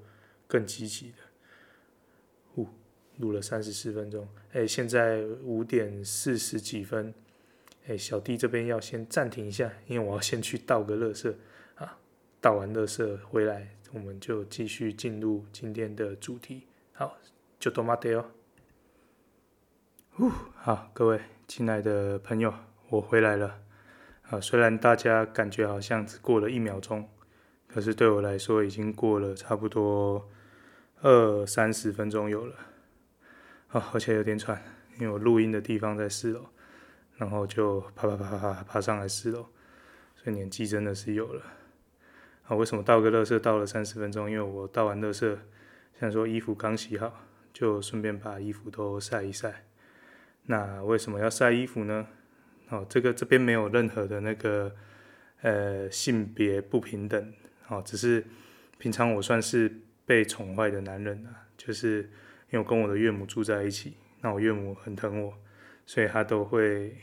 [0.48, 1.18] 更积极的。
[2.56, 2.68] 呜，
[3.18, 7.14] 录了三十四分钟，哎，现在五点四十几分，
[7.88, 11.34] 哎，小弟这边要先暂停一下，因为我要先去倒个垃圾
[11.76, 11.98] 啊，
[12.42, 16.68] 倒完垃圾回来，我们就继续进入今天的主题。
[16.92, 17.18] 好，
[17.58, 18.26] 就多马德哦。
[20.20, 22.54] 呜，好，各位亲爱的朋友，
[22.90, 23.62] 我回来了。
[24.24, 27.10] 啊，虽然大家感觉好像只过了一秒钟，
[27.68, 30.30] 可是对我来说已经过了差不多
[31.00, 32.56] 二三十分钟有了。
[33.70, 34.62] 啊，而且有点喘，
[35.00, 36.50] 因为我录音的地方在四楼，
[37.18, 39.44] 然后就爬爬爬爬爬上来四楼，
[40.16, 41.44] 所以年纪真的是有了。
[42.46, 44.32] 啊，为什么倒个垃圾倒了三十分钟？
[44.32, 45.38] 因为我倒完垃圾，
[46.00, 49.66] 想说衣服刚洗好，就顺便把衣服都晒一晒。
[50.44, 52.08] 那为什么要晒衣服呢？
[52.70, 54.74] 哦，这个这边没有任何的那个
[55.42, 57.34] 呃性别不平等，
[57.68, 58.24] 哦，只是
[58.78, 62.04] 平常我算是被宠坏的男人啊，就是
[62.50, 65.34] 因为我跟我的岳母住在一起，那我岳母很疼我，
[65.86, 66.96] 所以她都会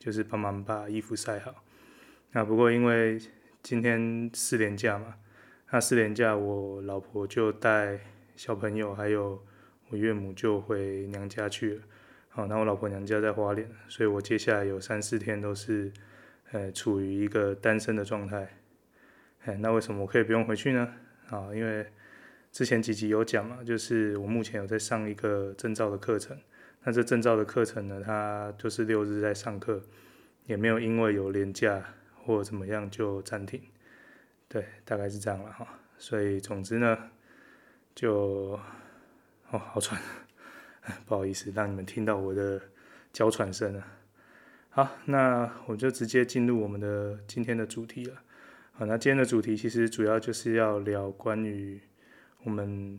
[0.00, 1.62] 就是帮忙把衣服晒好。
[2.32, 3.20] 那不过因为
[3.62, 5.16] 今天四连假嘛，
[5.70, 8.00] 那四连假我老婆就带
[8.34, 9.44] 小朋友还有
[9.90, 11.82] 我岳母就回娘家去了。
[12.30, 15.92] 好，那我老婆娘家在花莲，所以我接下来有三四天都是，
[16.52, 18.48] 呃，处于一个单身的状态。
[19.44, 20.94] 哎，那为什么我可以不用回去呢？
[21.28, 21.86] 啊，因为
[22.50, 26.38] 之前几集有讲嘛，就是我目前有在上一个证照的课程。
[26.82, 29.82] 那这证照的课程呢，它就是六日在上课，
[30.46, 31.84] 也没有因为有连假
[32.24, 33.60] 或怎么样就暂停。
[34.48, 35.66] 对，大概是这样了哈。
[35.98, 37.10] 所以总之呢，
[37.94, 38.58] 就
[39.50, 40.00] 哦，好喘。
[41.06, 42.60] 不好意思，让你们听到我的
[43.12, 43.86] 娇喘声了。
[44.70, 48.22] 好，那我就直接进入我们的今天的主题了。
[48.72, 51.78] 好，那今天的主题其实主要就是要聊关于
[52.42, 52.98] 我们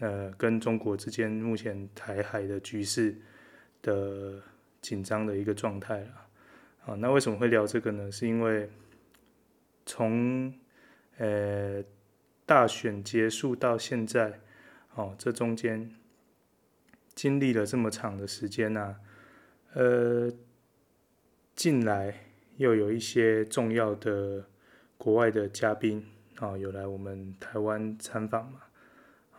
[0.00, 3.16] 呃跟中国之间目前台海的局势
[3.82, 4.40] 的
[4.80, 6.26] 紧张的一个状态了。
[6.80, 8.10] 好，那为什么会聊这个呢？
[8.10, 8.70] 是因为
[9.86, 10.52] 从
[11.18, 11.82] 呃
[12.44, 14.40] 大选结束到现在，
[14.94, 15.90] 哦，这中间。
[17.14, 18.96] 经历了这么长的时间呐、啊，
[19.74, 20.28] 呃，
[21.54, 22.12] 近来
[22.56, 24.44] 又有一些重要的
[24.98, 26.04] 国外的嘉宾
[26.38, 28.60] 啊、哦，有来我们台湾参访嘛，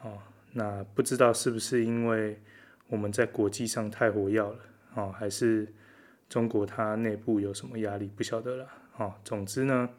[0.04, 0.18] 哦，
[0.58, 2.42] 那不知道是不是因为
[2.88, 4.60] 我们在国际上太活跃了，
[4.96, 5.72] 哦，还是
[6.28, 9.90] 中国它内部有什么压力，不晓得了，哦，总之呢，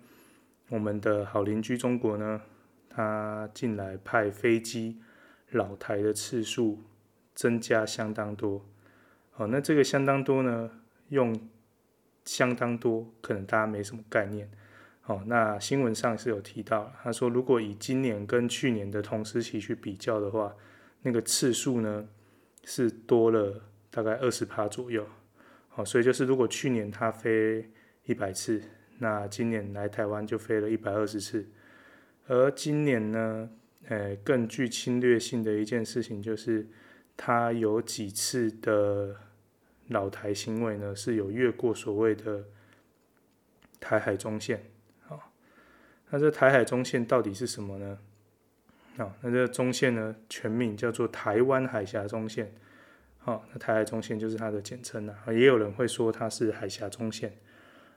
[0.71, 2.41] 我们的好邻居中国呢，
[2.89, 5.01] 它近来派飞机
[5.47, 6.83] 扰台的次数。
[7.37, 8.65] 增加相当多，
[9.35, 10.71] 哦，那这个相当多呢，
[11.11, 11.39] 用
[12.25, 14.51] 相当多，可能大家没什么概念，
[15.07, 20.55] 哦，那新闻上是有提到，他说如果以今年跟去年的同时期去比较的话，
[21.03, 22.09] 那个次数呢
[22.65, 25.07] 是多了大概二十趴左右，
[25.75, 27.71] 哦，所以就是如果去年他飞
[28.05, 28.63] 一百次，
[28.99, 31.47] 那今年来台湾就飞了一百二十次，
[32.27, 33.51] 而今年呢，
[33.89, 36.67] 诶，更具侵略性的一件事情就是。
[37.19, 39.17] 他有几次的
[39.89, 42.45] 老台行为呢，是有越过所谓的
[43.81, 44.63] 台海中线。
[46.11, 47.99] 那这台海中线到底是什么呢？
[48.97, 52.53] 好，那这个中线呢，全名叫做台湾海峡中线。
[53.19, 55.15] 好，那台海中线就是它的简称啊。
[55.33, 57.37] 也有人会说它是海峡中线。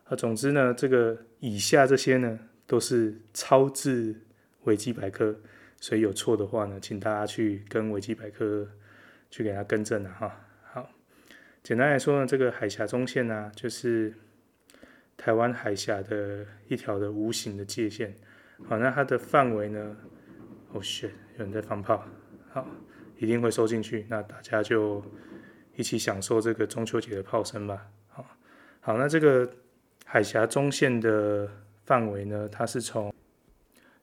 [0.05, 4.15] 啊，总之呢，这个以下这些呢，都是抄自
[4.63, 5.35] 维基百科，
[5.79, 8.67] 所以有错的话呢，请大家去跟维基百科。
[9.31, 10.41] 去给它更正了哈。
[10.73, 10.89] 好，
[11.61, 14.11] 简单来说呢，这个海峡中线呢、就是
[15.21, 18.15] 台湾海峡的一条的无形的界限。
[18.63, 19.97] 好，那它的范围呢？
[20.71, 22.05] 哦，shit，有人在放炮。
[22.51, 22.65] 好，
[23.17, 24.05] 一定会收进去。
[24.09, 25.03] 那大家就
[25.75, 27.85] 一起享受这个中秋节的炮声吧。
[28.07, 28.25] 好，
[28.79, 29.49] 好，那这个
[30.05, 31.51] 海峡中线的
[31.83, 33.13] 范围呢，它是从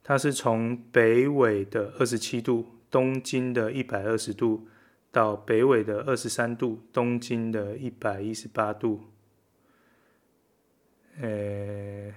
[0.05, 4.69] 它是从北纬的二十七度，东经的一百二十度。
[5.13, 9.01] 到北纬的二十三度，东经的一百一十八度。
[11.21, 12.13] 呃，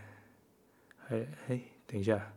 [1.09, 2.33] 哎哎，等一下，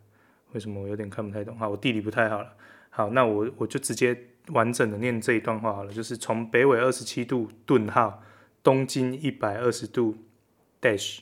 [0.51, 1.57] 为什么我有点看不太懂？
[1.57, 2.53] 哈，我地理不太好了。
[2.89, 8.23] 好，那我我就直接完整的念这一段话好了，就是从北纬二十七度顿号，
[8.61, 10.17] 东经一百二十度
[10.81, 11.19] dash，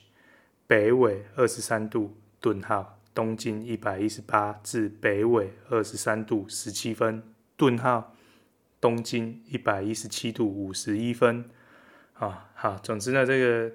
[0.66, 7.22] 北纬二十三度顿号，东经一百一十八至北纬二十三度十七分
[7.56, 8.14] 顿号。
[8.80, 11.48] 东经一百一十七度五十一分，
[12.14, 13.72] 啊，好，总之呢，这个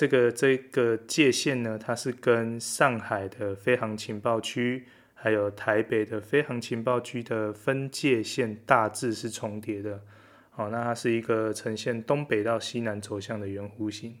[0.00, 10.00] 这个这个界限呢，它是跟上海的飞航情报区，还有台北的飞航情报区的分界线大致是重叠的。
[10.48, 14.16] 好，那它是一个呈现东北到西南走向的圆弧形。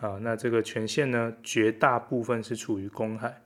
[0.00, 3.40] 啊，那这个权限呢，绝大部分是处于公海，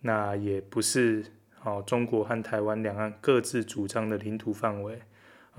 [0.00, 4.98] 那也不是好中国和台湾两岸各自主张的领土范围。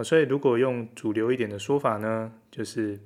[0.04, 3.00] 所以如果用主流一点的说法呢，就是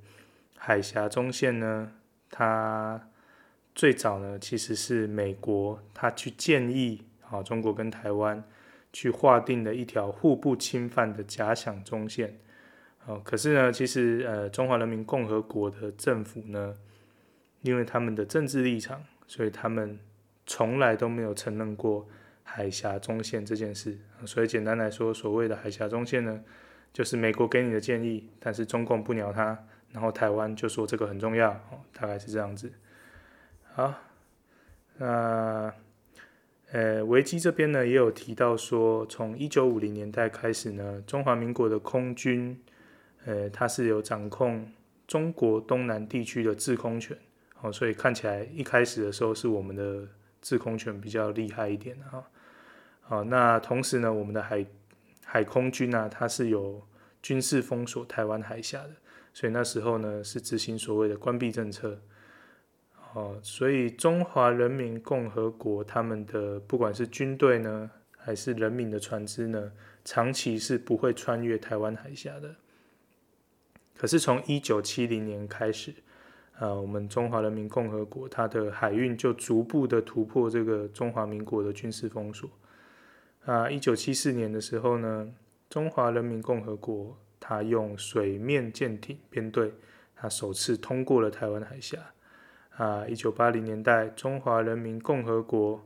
[0.57, 1.91] 海峡中线呢，
[2.31, 3.09] 它
[3.75, 8.43] 最早呢其实是美国他去建议啊中国跟台湾
[8.91, 12.39] 去划定的一条互不侵犯的假想中线。
[13.23, 16.75] 可是呢，其实呃中华人民共和国的政府呢，
[17.61, 19.99] 因为他们的政治立场，所以他们
[20.45, 22.07] 从来都没有承认过
[22.43, 23.97] 海峡中线这件事。
[24.25, 26.41] 所以简单来说，所谓的海峡中线呢，
[26.93, 31.51] 就是美国给你的建议，但是中共不鸟他，然后台湾就说这个很重要，
[31.93, 32.71] 大概是这样子。
[33.73, 33.93] 好，
[34.97, 35.73] 那
[36.71, 42.61] 呃维基这边呢也有提到说，从一九五零年代开始呢，中华民国的空军，
[43.25, 44.71] 呃，它是有掌控
[45.07, 47.17] 中国东南地区的制空权，
[47.61, 50.07] 哦，所以看起来一开始的时候是我们的
[50.41, 52.23] 制空权比较厉害一点哈。
[53.01, 54.65] 好，那同时呢，我们的海
[55.25, 56.81] 海空军啊，它是有
[57.21, 58.91] 军事封锁台湾海峡的，
[59.33, 61.99] 所以那时候呢是执行所谓的关闭政策。
[63.13, 69.71] 哦，所以中华人民共和国他们的不管是军队呢，还是人民的船只呢，
[70.05, 72.55] 长期是不会穿越台湾海峡的。
[73.97, 75.93] 可是从一九七零年开始，
[76.57, 82.49] 啊，我们中华人民共和国它的海运就逐步的突破这个中华民国的军事封锁。
[83.43, 85.29] 啊，一九七四年的时候呢，
[85.69, 89.73] 中华人民共和国他用水面舰艇编队，
[90.15, 91.97] 他首次通过了台湾海峡。
[92.77, 95.85] 啊，一九八零年代，中华人民共和国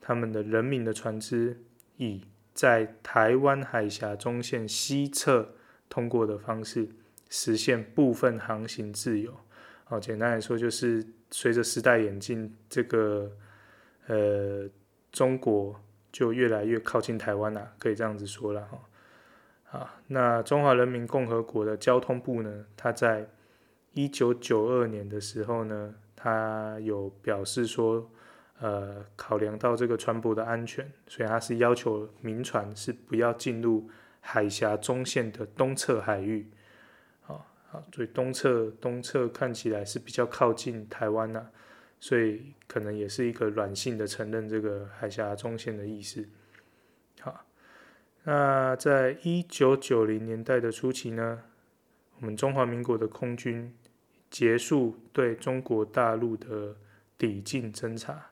[0.00, 1.60] 他们的人民的船只
[1.98, 2.22] 以
[2.54, 5.52] 在台湾海峡中线西侧
[5.90, 6.88] 通过的方式，
[7.28, 9.34] 实现部分航行自由。
[9.84, 13.30] 好，简单来说，就是随着时代演进，这个
[14.06, 14.66] 呃
[15.10, 15.78] 中国。
[16.12, 18.78] 就越来越靠近台湾了，可以这样子说了哈。
[19.72, 23.26] 啊，那中华人民共和国的交通部呢，他在
[23.92, 28.10] 一九九二年的时候呢，他有表示说，
[28.60, 33.88] 呃，考量到这个船舶的安全，所以他是要求民船是不要进入
[34.20, 36.50] 海峡中线的东侧海域。
[37.26, 41.50] 啊，好，所以东侧东侧看起来是比较靠近台湾了。
[41.98, 46.28] 所以可能也是一个软性的承认这个海峡中线的意思。
[47.20, 47.44] 好，
[48.24, 51.42] 那在一九九零年代的初期呢，
[52.20, 53.74] 我们中华民国的空军
[54.30, 56.76] 结束对中国大陆的
[57.18, 58.30] 抵近侦察。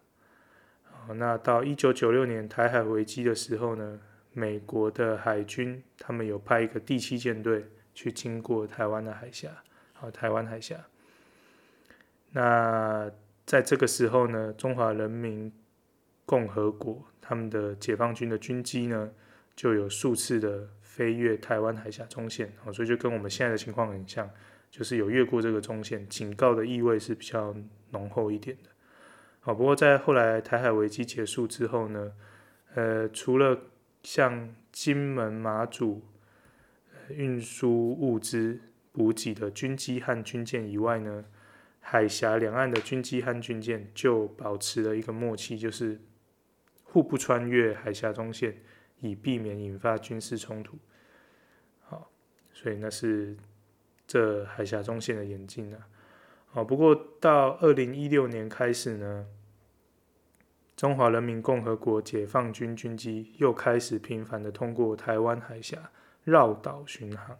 [1.14, 3.98] 那到一九九六年台海危机的时候呢，
[4.32, 9.50] 美国的海军他们有派一个第七舰队去经过台湾的海峡，
[9.94, 10.76] 好，台湾海峡。
[12.30, 13.10] 那
[13.44, 15.52] 在这个时候呢，中华人民
[16.24, 19.10] 共和国他们的解放军的军机呢，
[19.54, 24.28] 就有数次的飞越台湾海峡中线，哦所以就跟我们现在的情况很像，
[24.70, 27.54] 就是有越过这个中线，警告的意味是比较
[27.90, 28.70] 浓厚一点的。
[29.40, 32.12] 好，不过在后来台海危机结束之后呢，
[32.74, 33.58] 呃，除了
[34.02, 36.02] 像金门、马祖
[37.08, 38.60] 运输物资
[38.92, 41.24] 补给的军机和军舰以外呢，
[41.80, 46.00] 海峡两岸的军机和军舰就保持了一个默契，就是
[46.82, 48.58] 互不穿越海峡中线，
[49.00, 50.78] 以避免引发军事冲突。
[51.80, 52.10] 好，
[52.52, 53.36] 所以那是
[54.06, 55.88] 这海峡中线的演进啊。
[56.46, 59.26] 好，不过到二零一六年开始呢，
[60.76, 65.90] 中华人民共和国解放军军机又开始频繁的通过台湾海峡
[66.24, 67.38] 绕岛巡航。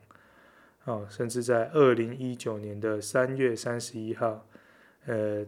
[0.85, 4.47] 哦，甚至在二零一九年的三月三十一号，
[5.05, 5.45] 呃，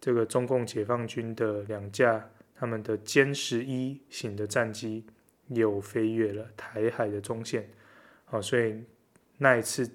[0.00, 2.30] 这个中共解放军的两架
[2.62, 5.04] 他们的歼十一型的战机
[5.48, 7.68] 又飞越了台海的中线。
[8.30, 8.84] 哦，所以
[9.38, 9.90] 那一次，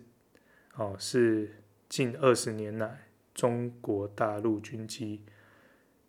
[0.75, 1.49] 哦，是
[1.87, 5.23] 近二十年来中国大陆军机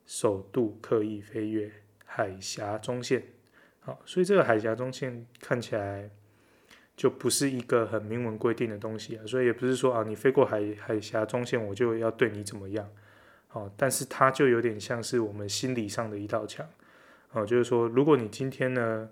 [0.05, 1.71] 首度刻意飞越
[2.05, 3.23] 海峡中线。
[3.79, 6.11] 好，所以这个海峡中线看起来。
[6.97, 12.91] 就不是一个很明文规定的东西啊，所以也不是说啊，你飞过海海峡中线，我就要对你怎么样，
[13.53, 16.69] 哦，但是它就有点像是我们心理上的一道墙，
[17.33, 19.09] 哦，就是说，如果你今天呢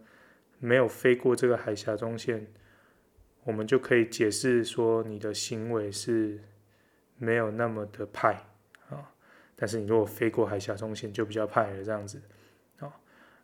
[0.59, 2.47] 没有飞过这个海峡中线，
[3.45, 6.41] 我们就可以解释说你的行为是
[7.17, 8.45] 没有那么的派，
[8.89, 9.13] 啊。
[9.55, 12.21] 但是你如果飞过海峡中线，就比较派了这样子。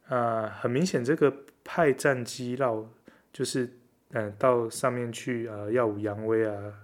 [0.08, 1.34] 啊，很明显，这个
[1.64, 2.86] 派战机绕
[3.32, 3.70] 就是
[4.14, 6.74] 嗯、到上面去啊，耀武扬威啊，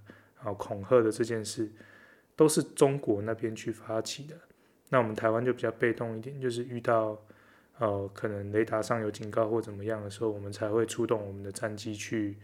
[0.43, 1.71] 啊恐吓的这件事，
[2.39, 4.37] 都是中国那边去发起的。
[4.91, 7.21] 那我们台湾就比较被动一点，就是遇到
[7.79, 12.37] 呃可能雷达上有警告或怎么样的时候，我们才会出动我们的战机去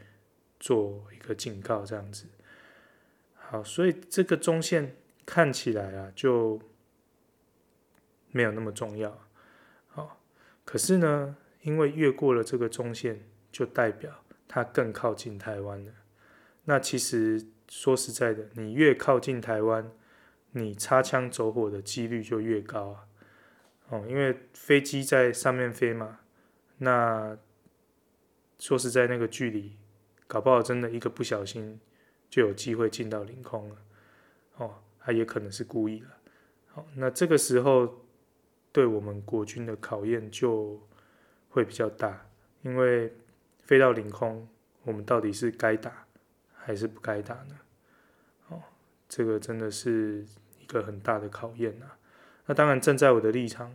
[0.58, 2.26] 做一个警告这样子。
[3.36, 6.60] 好，所以这个中线看起来啊，就
[8.32, 9.16] 没有那么重要。
[9.86, 10.20] 好
[10.64, 13.22] 可是呢，因为越过了这个中线，
[13.52, 14.10] 就代表
[14.48, 15.92] 它更靠近台湾了。
[16.64, 19.90] 那其实说实在的，你越靠近台湾，
[20.52, 23.06] 你擦枪走火的几率就越高啊。
[23.88, 26.20] 哦，因为飞机在上面飞嘛，
[26.78, 27.36] 那
[28.58, 29.76] 说实在那个距离，
[30.26, 31.80] 搞不好真的一个不小心
[32.30, 33.76] 就有机会进到领空了。
[34.56, 36.06] 哦，他也可能是故意的。
[36.68, 38.00] 好，那这个时候。
[38.74, 40.82] 对我们国军的考验就
[41.48, 42.26] 会比较大，
[42.62, 43.12] 因为
[43.60, 44.48] 飞到领空，
[44.82, 46.03] 我们到底是该打
[46.64, 47.58] 还是不该打呢？
[48.48, 48.62] 哦，
[49.08, 50.24] 这个真的是
[50.58, 51.98] 一个很大的考验啊。
[52.46, 53.72] 那当然，站在我的立场，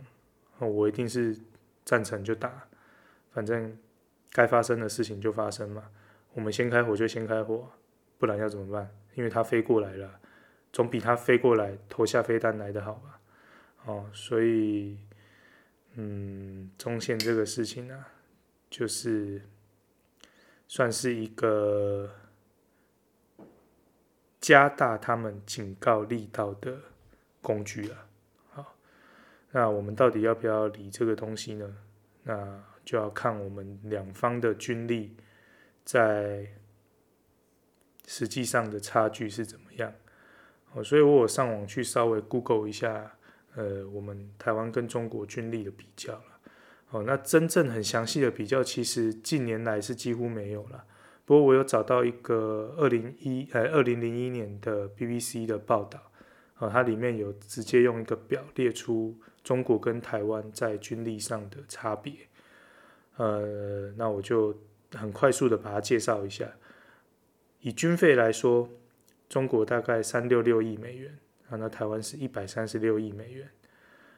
[0.58, 1.36] 我一定是
[1.84, 2.68] 赞成就打，
[3.32, 3.78] 反正
[4.32, 5.90] 该发生的事情就发生嘛。
[6.34, 7.70] 我们先开火就先开火，
[8.18, 8.90] 不然要怎么办？
[9.14, 10.20] 因为它飞过来了，
[10.72, 13.20] 总比它飞过来投下飞弹来的好吧。
[13.86, 14.98] 哦，所以，
[15.94, 18.04] 嗯，中线这个事情呢、
[18.68, 19.42] 就是
[20.68, 22.08] 算是一个
[24.50, 26.76] 加大他们警告力道的
[27.40, 28.06] 工具了。
[28.48, 28.74] 好，
[29.52, 31.76] 那我们到底要不要理这个东西呢？
[32.24, 35.16] 那就要看我们两方的军力
[35.84, 36.48] 在
[38.08, 39.92] 实际上的差距是怎么样。
[40.72, 43.12] 哦，所以我有上网去稍微 Google 一下。
[43.54, 46.40] 呃，我们台湾跟中国军力的比较了，
[46.90, 50.84] 哦，那真正很详细的比较，其实近年来是几乎没有了。
[51.30, 56.10] 不过我有找到一个二零一呃二零零一年的 BBC 的报道，
[56.54, 62.14] 啊、它里面有直接用一个表列出中国跟台湾在军力上的差别。
[63.14, 64.58] 呃，那我就
[64.92, 66.50] 很快速的把它介绍一下。
[67.60, 68.68] 以军费来说，
[69.28, 71.16] 中国大概三六六亿美元。
[71.48, 73.48] 啊，那台湾是一百三十六亿美元。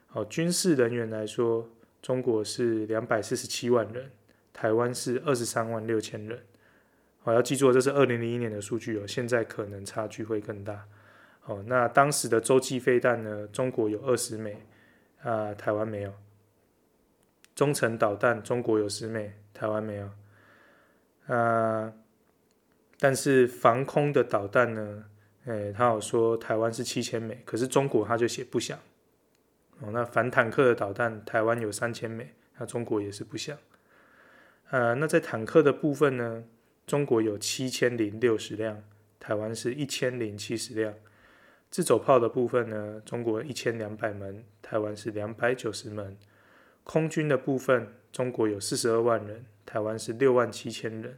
[0.07, 1.69] 好，军事人员来说，
[2.01, 4.11] 中国是两百四十七万人，
[4.51, 6.41] 台湾是二十三万六千人。
[7.25, 10.87] 我，要记住，这是二零零一年的数据哦，现在可能差距会更大。
[11.45, 13.47] 哦，那当时的洲际飞弹呢？
[13.49, 14.65] 中国有二十枚，
[15.23, 16.13] 啊，台湾没有。
[17.55, 20.11] 中程导弹，中国有十枚，台湾没有。
[21.27, 21.93] 啊，
[22.99, 25.05] 但是防空的导弹呢？
[25.47, 28.79] 诶，他有说台湾是七千枚，可是中国他就写不详。
[29.81, 33.59] 哦，那反坦克的导弹，台湾有三千枚，那中国也是不详。
[34.71, 36.45] 呃，那在坦克的部分呢，
[36.93, 38.85] 中国有七千零六十辆，
[39.19, 40.93] 台湾是一千零七十辆。
[41.71, 46.15] 自走炮的部分呢，中国一千两百门，台湾是两百九十门。
[46.85, 51.17] 空军的部分，中国有四十二万人，台湾是六万七千人。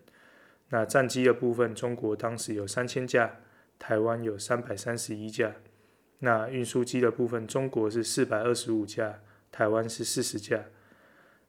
[0.69, 3.39] 那战机的部分，中国当时有三千架。
[3.77, 5.57] 台湾有三百三十一架，
[6.21, 9.19] 那运输机的部分，中国是四百二十五架，
[9.51, 10.67] 台湾是四十架。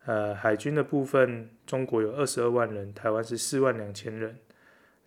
[0.05, 4.37] 呃，海军的部分，中国有二十二万人，台湾是四万两千人。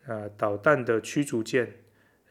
[0.06, 1.72] 呃，导弹的驱逐舰，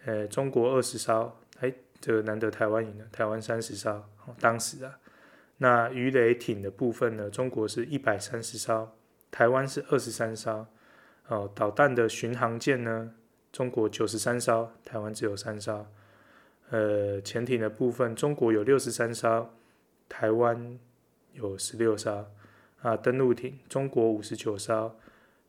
[0.05, 3.91] 呃，中国二十艘，哎，这个难得台湾赢了，台湾三十艘，
[4.25, 4.99] 哦，当时啊。
[5.57, 8.91] 那鱼雷艇的部分呢，中国是一百三十艘，
[9.31, 10.65] 台湾是二十三艘。
[11.27, 13.13] 哦，导弹的巡航舰呢？
[13.51, 15.85] 中国九十三艘，台湾只有三艘。
[16.69, 19.49] 呃，潜艇的部分，中国有六十三艘，
[20.07, 20.79] 台湾
[21.33, 22.25] 有十六艘。
[22.87, 24.95] 啊，登陆艇，中国五十九艘，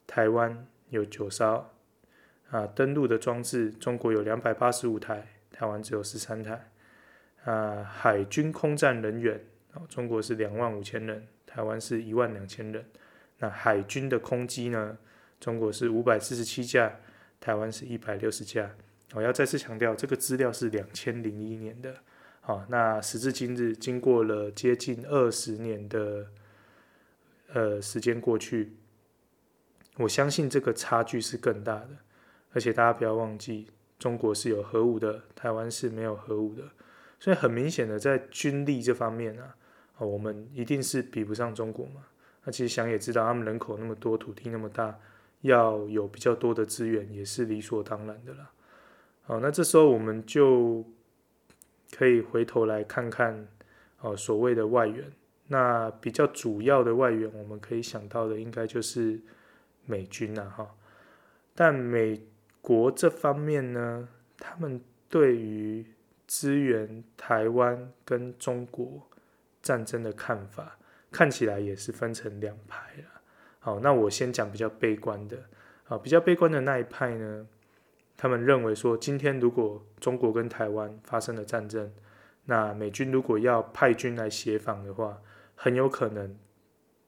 [0.08, 1.70] 台湾有九艘。
[2.50, 6.68] 啊，登陆的装置，中国有两百八十五台，台湾只有十三台。
[7.44, 9.40] 啊，海军空战人员，
[9.74, 12.84] 哦中国是两万五千人，台湾是一万两千人。
[13.38, 14.98] 那海军的空机呢？
[15.38, 16.92] 中国是五百四十七架。
[17.40, 18.68] 台湾是一百六十架，
[19.14, 21.94] 我要再次强调，这个资料是两千零一年的，
[22.40, 26.26] 好，那时至今日，经过了接近二十年的
[27.52, 28.76] 呃时间过去，
[29.96, 31.90] 我相信这个差距是更大的，
[32.52, 33.68] 而且大家不要忘记，
[33.98, 36.62] 中国是有核武的，台湾是没有核武的，
[37.18, 39.54] 所以很明显的在军力这方面啊，
[39.98, 42.02] 我们一定是比不上中国嘛。
[42.44, 44.98] 那其实想也知道，他们人口那么多，土地那么大。
[45.42, 48.50] 要有比较多的资源也是理所当然的啦。
[49.22, 50.84] 好，那这时候我们就
[51.92, 53.46] 可以回头来看看
[54.00, 55.12] 哦，所谓的外援。
[55.48, 59.20] 那比较主要的外援，我们可以想到的应该就是
[59.84, 60.74] 美军呐，哈。
[61.54, 62.20] 但美
[62.60, 65.84] 国这方面呢，他们对于
[66.26, 69.08] 支援台湾跟中国
[69.62, 70.78] 战争的看法，
[71.10, 73.04] 看起来也是分成两派了。
[73.58, 75.36] 好，那我先讲比较悲观的。
[75.88, 77.46] 啊，比较悲观的那一派呢，
[78.14, 81.90] 他们认为说，今天如果中国跟台湾发生了战争，
[82.44, 85.18] 那美军如果要派军来协防的话，
[85.60, 86.38] 很有可能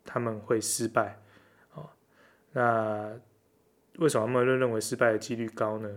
[0.05, 1.23] 他们会失败。
[1.75, 1.91] 哦，
[2.53, 3.17] 那
[3.99, 5.89] 为什么他们认认为失败的几率高呢？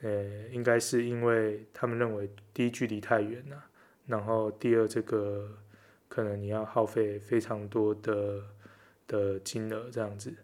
[0.00, 3.66] 呃，应该是因为他们认为第一距离太远了，
[4.06, 5.58] 然后第二这个
[6.08, 8.42] 可能你要耗费非常多的
[9.06, 10.34] 的金额这样子。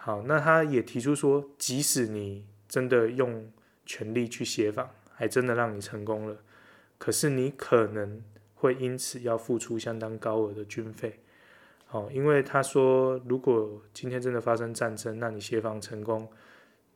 [0.00, 3.50] 好，那他也提出说，即使你真的用
[3.84, 6.36] 全力去协防，还真的让你成功了，
[6.98, 8.22] 可是你可能
[8.58, 11.18] 会因此要付出相当高额的军费。
[11.90, 16.28] 哦，因为他说，如果今天真的发生战争，那你协防成功，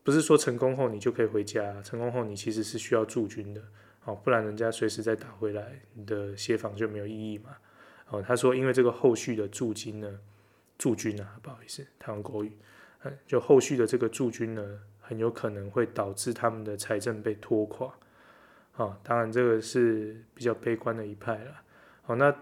[0.02, 3.62] 不是说成功后你就可以回家，成功后你其实是需要驻军的。
[4.04, 7.56] 哦，不然人家随时再打回来，你的协防就没有意义嘛。
[8.10, 10.18] 哦，他说，因为这个后续的驻军呢，
[10.76, 12.52] 驻军啊，不好意思，台湾国语。
[13.04, 17.92] 嗯就后续的这个驻军呢，很有可能会导致他们的财政被拖垮。
[18.76, 21.62] 哦，当然这个是比较悲观的一派了。
[22.02, 22.34] 好，那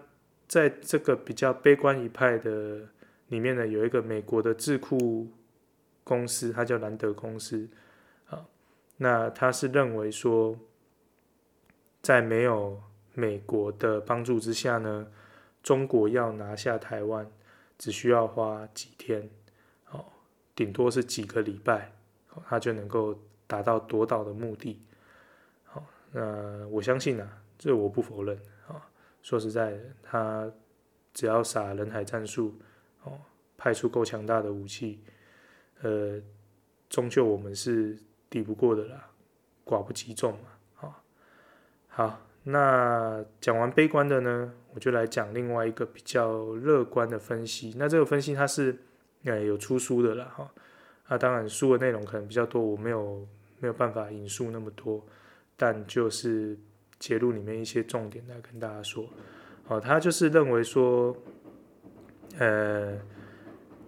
[0.47, 2.87] 在这个比较悲观一派的
[3.27, 5.31] 里面呢，有一个美国的智库
[6.03, 7.69] 公司，它叫兰德公司。
[8.29, 8.45] 啊，
[8.97, 10.57] 那他是认为说，
[12.01, 12.81] 在没有
[13.13, 15.07] 美国的帮助之下呢，
[15.61, 17.29] 中国要拿下台湾，
[17.77, 19.29] 只需要花几天。
[19.91, 20.05] 哦
[20.53, 21.93] 顶多是几个礼拜，
[22.45, 23.17] 他就能够
[23.47, 24.81] 达到夺岛的目的。
[26.11, 28.37] 那我相信啊，这我不否认
[28.67, 28.89] 啊。
[29.21, 30.51] 说实在的，他
[31.13, 32.53] 只要撒人海战术，
[33.03, 33.19] 哦，
[33.57, 34.99] 派出够强大的武器，
[35.81, 36.21] 呃，
[36.89, 37.97] 终究我们是
[38.29, 39.09] 抵不过的啦，
[39.65, 40.49] 寡不敌众嘛。
[40.81, 41.03] 啊，
[41.87, 47.73] 好，那讲完悲观的呢，我就来讲另外一个比较乐观的分析。
[47.77, 48.77] 那这个分析它是。
[49.23, 50.51] 哎，有出书的啦，哈，
[51.07, 53.27] 那当然书的内容可能比较多，我没有
[53.59, 55.05] 没有办法引述那么多，
[55.61, 56.57] 但就是
[56.97, 59.07] 节录里面一些重点来跟大家说，
[59.67, 61.15] 哦，他就是认为说，
[62.39, 62.97] 呃，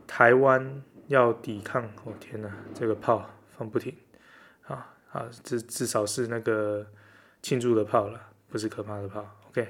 [0.05, 3.91] 台湾要抵抗，哦天哪，这个炮放不停，
[4.67, 6.85] 啊啊，至至少是那个
[7.41, 9.67] 庆祝的炮了，不是可怕的炮，OK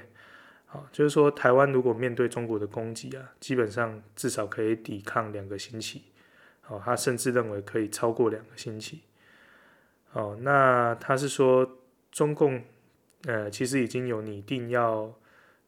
[0.66, 0.86] 好。
[0.92, 6.02] 就是说，台湾如果面对中国的攻击啊，基本上至少可以抵抗两个星期。
[6.68, 9.04] 哦，他甚至认为可以超过两个星期。
[10.12, 11.78] 哦，那他是说，
[12.14, 12.62] 中共
[13.24, 15.12] 呃，其实已经有拟定要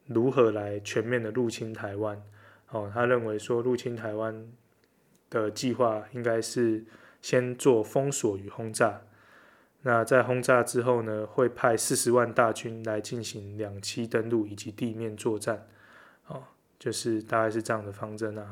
[0.05, 2.23] 如何来全面的入侵台湾。
[2.69, 4.49] 哦，他认为说，入侵台湾
[5.29, 6.85] 的计划应该是
[7.21, 9.01] 先做封锁与轰炸。
[9.81, 15.67] 那在轰炸之后呢，会派四十万大军来进行两栖登陆以及地面作战，
[16.27, 16.43] 哦，
[16.79, 18.45] 就是大概是这样的方针啊，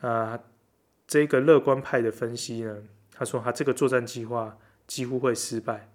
[0.00, 0.40] 哈，啊，
[1.06, 2.82] 这个乐观派的分析呢，
[3.12, 5.90] 他说他这个作战计划几乎会失败，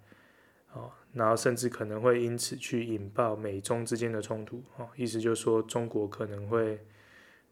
[1.12, 6.78] 然后甚至可能会因此去引爆美中之间的冲突，哦，意思就是说中国可能会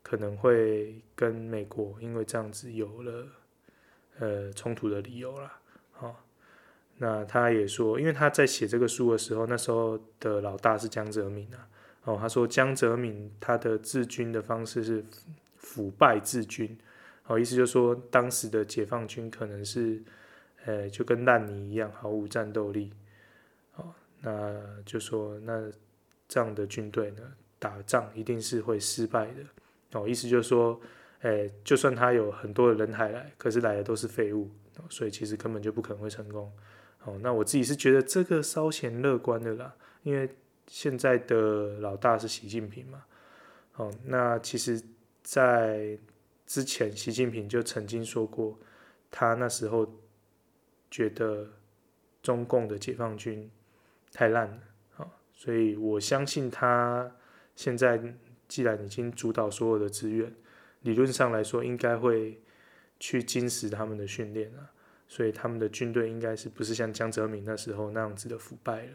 [0.02, 3.26] 可能会跟美国因为这样子有了
[4.18, 5.59] 呃冲突的理由啦，
[6.00, 6.14] 哦。
[7.00, 11.68] 那他也说，因为他在写这个书的时候，那时候的老大是江泽民啊。
[12.04, 15.04] 哦，他说江泽民他的治军的方式是
[15.59, 16.76] 腐败治军，
[17.26, 20.02] 哦，意思就是说当时的解放军可能是，
[20.64, 22.92] 呃，就跟烂泥一样，毫无战斗力。
[24.20, 25.70] 那就说那
[26.26, 27.22] 这样的军队呢，
[27.58, 29.42] 打仗一定是会失败的。
[29.92, 30.80] 哦，意思就是说，
[31.20, 34.50] 诶，就算他有很多的人海来，可是来的都是废物，
[34.90, 36.52] 所以其实根本就不可能会成功。
[37.04, 40.28] 哦，那我自己是觉得这个稍显乐观的啦，因为
[40.66, 43.04] 现在的老大是习近平嘛。
[43.76, 44.82] 哦，那其实，
[45.22, 45.96] 在
[46.44, 48.58] 之前，习近平就曾经说过，
[49.10, 49.88] 他那时候
[50.90, 51.48] 觉得
[52.20, 53.48] 中共的解放军
[54.12, 54.59] 太烂了。
[54.96, 57.11] 哦，所以我相信他
[57.54, 58.00] 现在
[58.46, 60.34] 既然已经主导所有的资源，
[60.82, 62.40] 理论上来说，应该会
[63.00, 64.70] 去精实他们的训练啊。
[65.11, 68.92] 所以他们的军队应该是不是像江泽民那时候那样子的腐败了？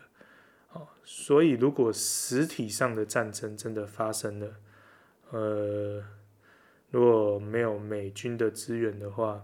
[0.74, 4.56] 哦，所以如果实体上的战争真的发生了，
[5.32, 6.04] 呃，
[6.92, 9.44] 如果没有美军的支援的话，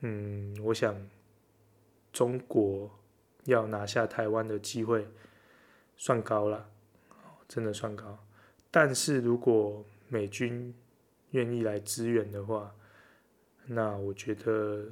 [0.00, 1.08] 嗯，我想
[2.12, 2.90] 中国
[3.44, 5.06] 要拿下台湾的机会
[5.96, 6.68] 算高了，
[7.48, 8.18] 真的算高。
[8.70, 10.74] 但是如果美军
[11.30, 12.74] 愿意来支援的话，
[13.66, 14.86] 那我觉得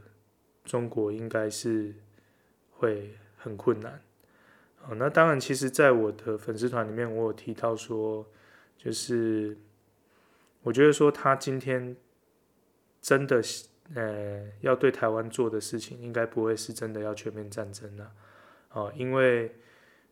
[0.65, 1.95] 中国应该是
[2.71, 4.01] 会很困难。
[4.89, 8.27] 哦，那当然，其实，在我的粉丝团里面，我有提到说，
[8.79, 9.57] 就是
[10.63, 11.95] 我觉得说他今天
[13.03, 18.11] 真的是，呃，要对台湾做的事情，应该不会是真的要全面战争了，
[18.73, 19.55] 哦，因为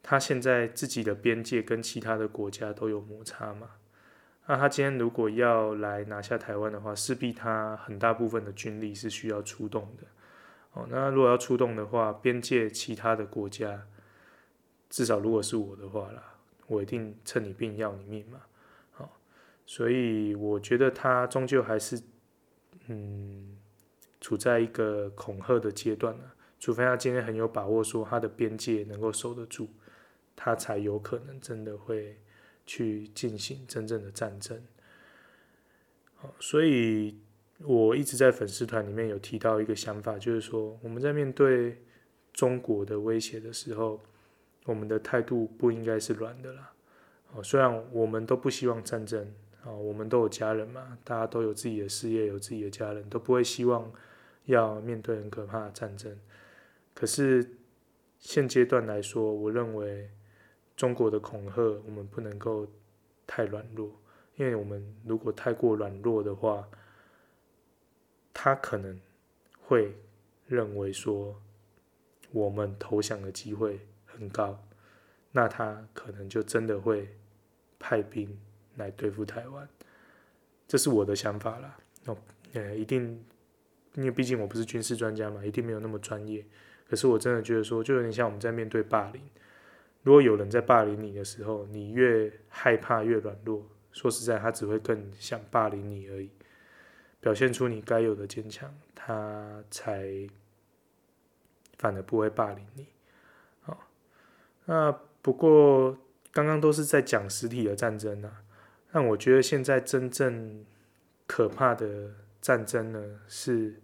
[0.02, 3.70] 他现在自己的边界跟其他的国家都有摩擦嘛，
[4.46, 10.04] 那他今天如果要来拿下台湾的话，势必他很大部分的军力是需要出动的，
[10.72, 13.86] 哦，那如果要出动的话，边界其他的国家。
[14.90, 16.34] 至少如果是我的话啦，
[16.66, 18.40] 我一定趁你病要你命嘛，
[18.92, 19.20] 好，
[19.66, 22.02] 所以我觉得他终究还是，
[22.86, 23.59] 嗯，
[24.18, 26.24] 处在一个恐吓的阶段呢。
[26.59, 29.68] 除非他今天很有把握说他的边界能够守得住，
[30.34, 32.16] 他才有可能真的会
[32.66, 34.62] 去进行真正的战争。
[36.40, 37.18] 所以
[37.64, 41.82] 我一直在粉丝团里面有提到一个想法，就是说我们在面对
[42.32, 44.00] 中国的威胁的时候。
[44.64, 46.70] 我们的态度不应该是软的啦，
[47.32, 49.26] 哦，虽然我们都不希望战争，
[49.64, 53.90] 哦，我们都有家人嘛，大家都有自己的事业，有自己的家人，都不会希望
[54.44, 56.14] 要面对很可怕的战争。
[56.99, 57.49] 可是
[58.18, 60.11] 现阶段来说，我认为
[60.74, 62.66] 中国的恐吓我们不能够
[63.24, 63.88] 太软弱，
[64.34, 66.68] 因为我们如果太过软弱的话，
[68.34, 69.01] 他可能
[69.61, 69.96] 会
[70.49, 71.40] 认为说
[72.32, 74.61] 我们投降的机会很高，
[75.30, 77.09] 那他可能就真的会
[77.78, 78.36] 派兵
[78.74, 79.68] 来对付台湾，
[80.66, 81.78] 这是我的想法啦。
[82.07, 82.18] 哦，
[82.55, 83.24] 呃，一定，
[83.94, 86.44] 因为毕竟我不是军事专家嘛，一定没有那么专业。
[86.89, 89.20] 可是我真的觉得说，就有点像我们在面对霸凌，
[90.03, 96.30] 如果有人在霸凌你的时候，你越害怕越软弱，说实在，他只会更想霸凌你而已。
[97.20, 100.28] 表现出你该有的坚强，他才
[101.76, 102.86] 反而不会霸凌你。
[104.66, 105.99] 那不过
[106.30, 108.43] 刚刚都是在讲实体的战争啊，
[108.93, 110.64] 但我觉得现在真正
[111.26, 113.80] 可怕的战争呢，是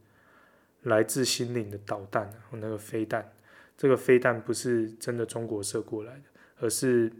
[0.84, 3.32] 来自心灵的导弹和那个飞弹。
[3.76, 6.22] 这个飞弹不是真的中国射过来的，
[6.60, 7.12] 而是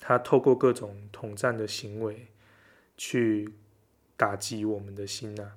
[0.00, 2.26] 他透过各种统战的行为
[2.96, 3.52] 去
[4.16, 5.52] 打击我们的心呐。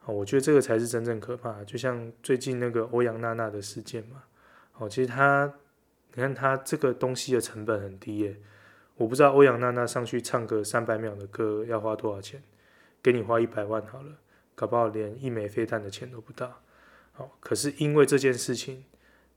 [0.00, 1.64] 啊，我觉得这个才是真正可怕。
[1.64, 4.24] 就像最近那个欧阳娜娜的事件嘛，
[4.78, 5.54] 哦，其实他。
[6.16, 8.36] 你看他这个东西的成本很低耶，
[8.94, 12.40] 我不知道欧阳娜娜上去唱个三百秒的歌要花多少钱，
[13.02, 14.12] 给你花一百万好了，
[14.54, 16.62] 搞不好连一枚飞弹的钱都不到。
[17.12, 18.84] 好，可是因为这件事情，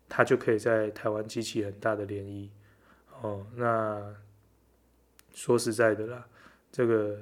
[0.10, 2.50] 他就可以在台湾激起很大的涟漪。
[3.22, 4.16] 哦，那
[5.34, 6.28] 说实在的啦，
[6.72, 7.20] 这个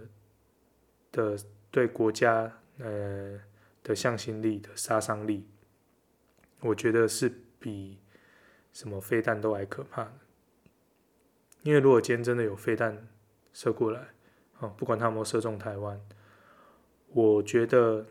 [1.11, 1.37] 的
[1.71, 3.39] 对国家呃
[3.83, 5.47] 的向心力的杀伤力，
[6.61, 7.99] 我觉得是比。
[8.73, 10.11] 什么飞弹都还可怕的，
[11.61, 13.07] 因为如果今天真的有飞弹
[13.53, 14.09] 射过来，
[14.59, 15.97] 哦，不管他有没有射中台湾，
[17.15, 18.05] 我觉得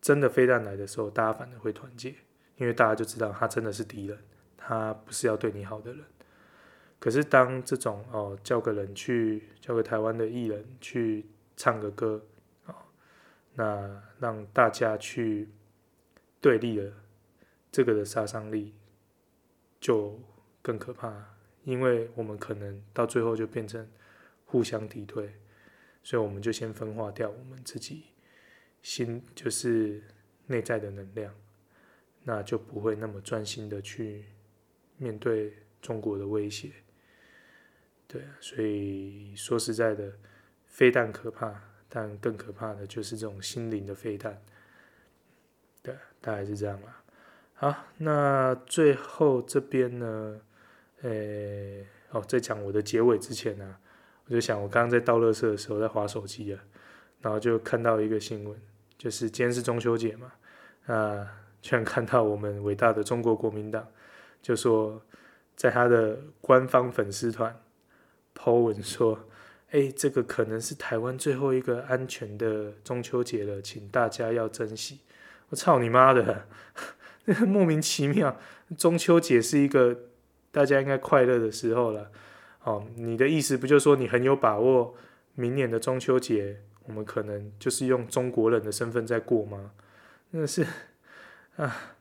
[0.00, 2.12] 真的飞弹来的时候，大家反而会团结，
[2.56, 4.18] 因为大家就知道他真的是敌人，
[4.56, 6.04] 他不是要对你好的人。
[6.98, 11.24] 可是当这种哦，叫个人去，叫个台湾的艺人去
[11.56, 12.20] 唱个歌，
[12.66, 12.74] 哦，
[13.54, 15.48] 那让大家去
[16.40, 16.92] 对立了，
[17.70, 18.74] 这个的杀伤力。
[19.80, 20.20] 就
[20.60, 21.24] 更可怕，
[21.62, 23.88] 因为我们可能到最后就变成
[24.44, 25.34] 互相敌对，
[26.02, 28.06] 所以我们就先分化掉我们自己
[28.82, 30.02] 心，就是
[30.46, 31.34] 内在的能量，
[32.24, 34.24] 那就不会那么专心的去
[34.96, 36.70] 面对中国的威胁。
[38.06, 40.12] 对，所以说实在的，
[40.66, 44.42] 飞弹可怕，但更可怕的就是这种心灵的飞弹。
[45.82, 47.02] 对，大概是这样啦。
[47.54, 50.40] 好，那最后这边呢，
[51.02, 53.76] 诶、哦，在讲我的结尾之前呢、
[54.26, 56.64] 我就想，我刚刚在倒垃圾的时候在滑手机啊，
[57.20, 58.58] 然后就看到一个新闻，
[58.98, 60.32] 就是今天是中秋节嘛，
[60.86, 61.26] 啊，
[61.62, 63.86] 居然看到我们伟大的中国国民党，
[64.42, 65.00] 就说
[65.54, 67.58] 在他的官方粉丝团
[68.34, 69.18] po 文说，
[69.70, 75.00] 诶、欸，这个可能是台湾最后一个安全的中秋节了，请大家要珍惜。
[75.50, 76.46] 我操你妈的！
[77.46, 78.36] 莫名其妙，
[78.76, 79.96] 中秋节是一个
[80.50, 82.10] 大家应该快乐的时候了。
[82.64, 84.94] 哦，你的意思不就说你很有把握，
[85.34, 89.72] 明年的中秋节我们可能就是用中国人的身份在过吗？
[90.32, 90.66] 真的是
[91.56, 91.94] 啊，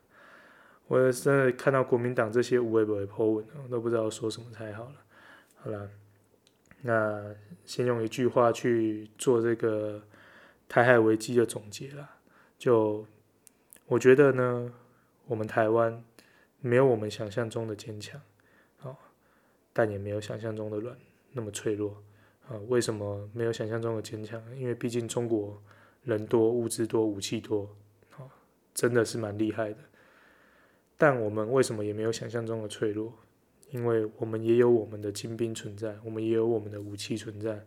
[0.87, 4.95] 我真的看到国民党这些无谓的 po 文，我都不知道说什么才好了。
[5.57, 5.89] 好了，
[6.83, 7.35] 那
[7.65, 10.01] 先用一句话去做这个
[10.69, 12.15] 台海危机的总结啦。
[12.57, 13.05] 就
[13.87, 14.71] 我觉得呢，
[15.25, 16.01] 我们台湾
[16.61, 18.21] 没有我们想象中的坚强，
[18.83, 18.95] 哦，
[19.73, 20.97] 但也没有想象中的软
[21.33, 22.01] 那么脆弱
[22.47, 22.57] 啊。
[22.67, 24.41] 为什么没有想象中的坚强？
[24.57, 25.61] 因为毕竟中国
[26.03, 27.69] 人多、物资多、武器多，
[28.17, 28.29] 哦，
[28.73, 29.79] 真的是蛮厉害的。
[30.97, 33.13] 但我们为什么也没有想象中的脆弱？
[33.71, 37.65] 因为我们也有我们的精兵存在，我们也有我们的武器存在。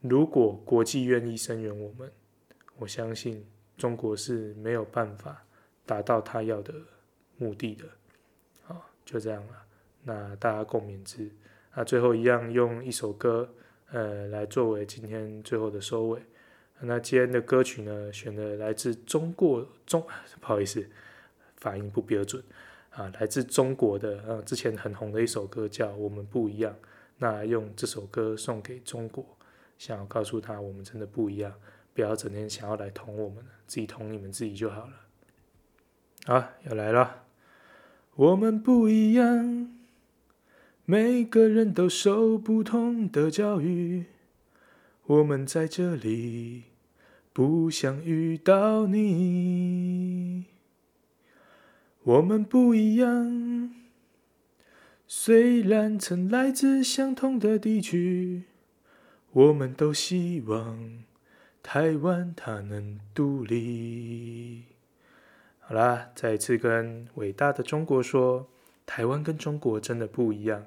[0.00, 2.10] 如果国际愿意声援我们，
[2.78, 3.44] 我相信。
[3.76, 5.44] 中国是没有办法
[5.84, 6.72] 达到他要的
[7.38, 7.84] 目的的，
[8.62, 9.66] 好，就这样了。
[10.04, 11.28] 那大家共勉之。
[11.74, 13.52] 那最后一样用一首歌，
[13.94, 16.20] 呃，来作为今天最后的收尾。
[16.80, 20.04] 那今天的歌曲呢，选的来自中国中，
[20.40, 20.84] 不好意思，
[21.58, 22.42] 发音不标准
[22.90, 26.72] 啊，来自中国的，呃，之前很红的一首歌叫《我们不一样》。
[27.18, 29.24] 那用这首歌送给中国，
[29.78, 31.54] 想要告诉他，我们真的不一样。
[31.94, 34.92] 不要整天想要来捅我们，自己捅你们自己就好了。
[36.26, 37.26] 好，要来了。
[38.16, 39.83] 我们不一样，
[40.86, 44.04] 每个人都受不同的教育。
[45.06, 46.64] 我们在这里，
[47.32, 50.44] 不想遇到你。
[52.02, 53.74] 我们不一样，
[55.06, 58.42] 虽然曾来自相同的地区，
[59.32, 61.02] 我们都希望。
[61.62, 64.64] 台湾它能独立。
[65.60, 68.46] 好啦，再一次跟伟大的中国说，
[68.84, 70.66] 台湾跟中国真的不一样。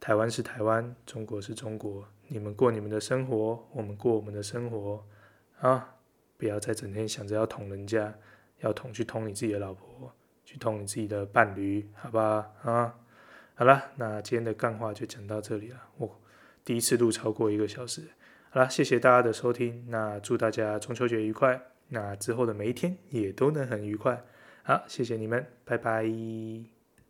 [0.00, 2.06] 台湾是台湾，中国是中国。
[2.28, 5.04] 你们过你们的生活，我们过我们的生活。
[5.60, 5.96] 啊，
[6.36, 8.14] 不要再整天想着要捅人家，
[8.60, 10.12] 要捅去捅你自己的老婆，
[10.44, 12.52] 去捅你自己的伴侣，好吧？
[12.62, 12.94] 啊，
[13.54, 15.80] 好了，那今天的干话就讲到这里了。
[15.96, 16.20] 我
[16.64, 18.02] 第一次录超过一个小时。
[18.50, 19.84] 好了，谢谢大家的收听。
[19.88, 24.22] 那祝大家中秋节愉快，那之后的每一天也都能很愉快。
[24.62, 26.04] 好，谢谢你们，拜拜。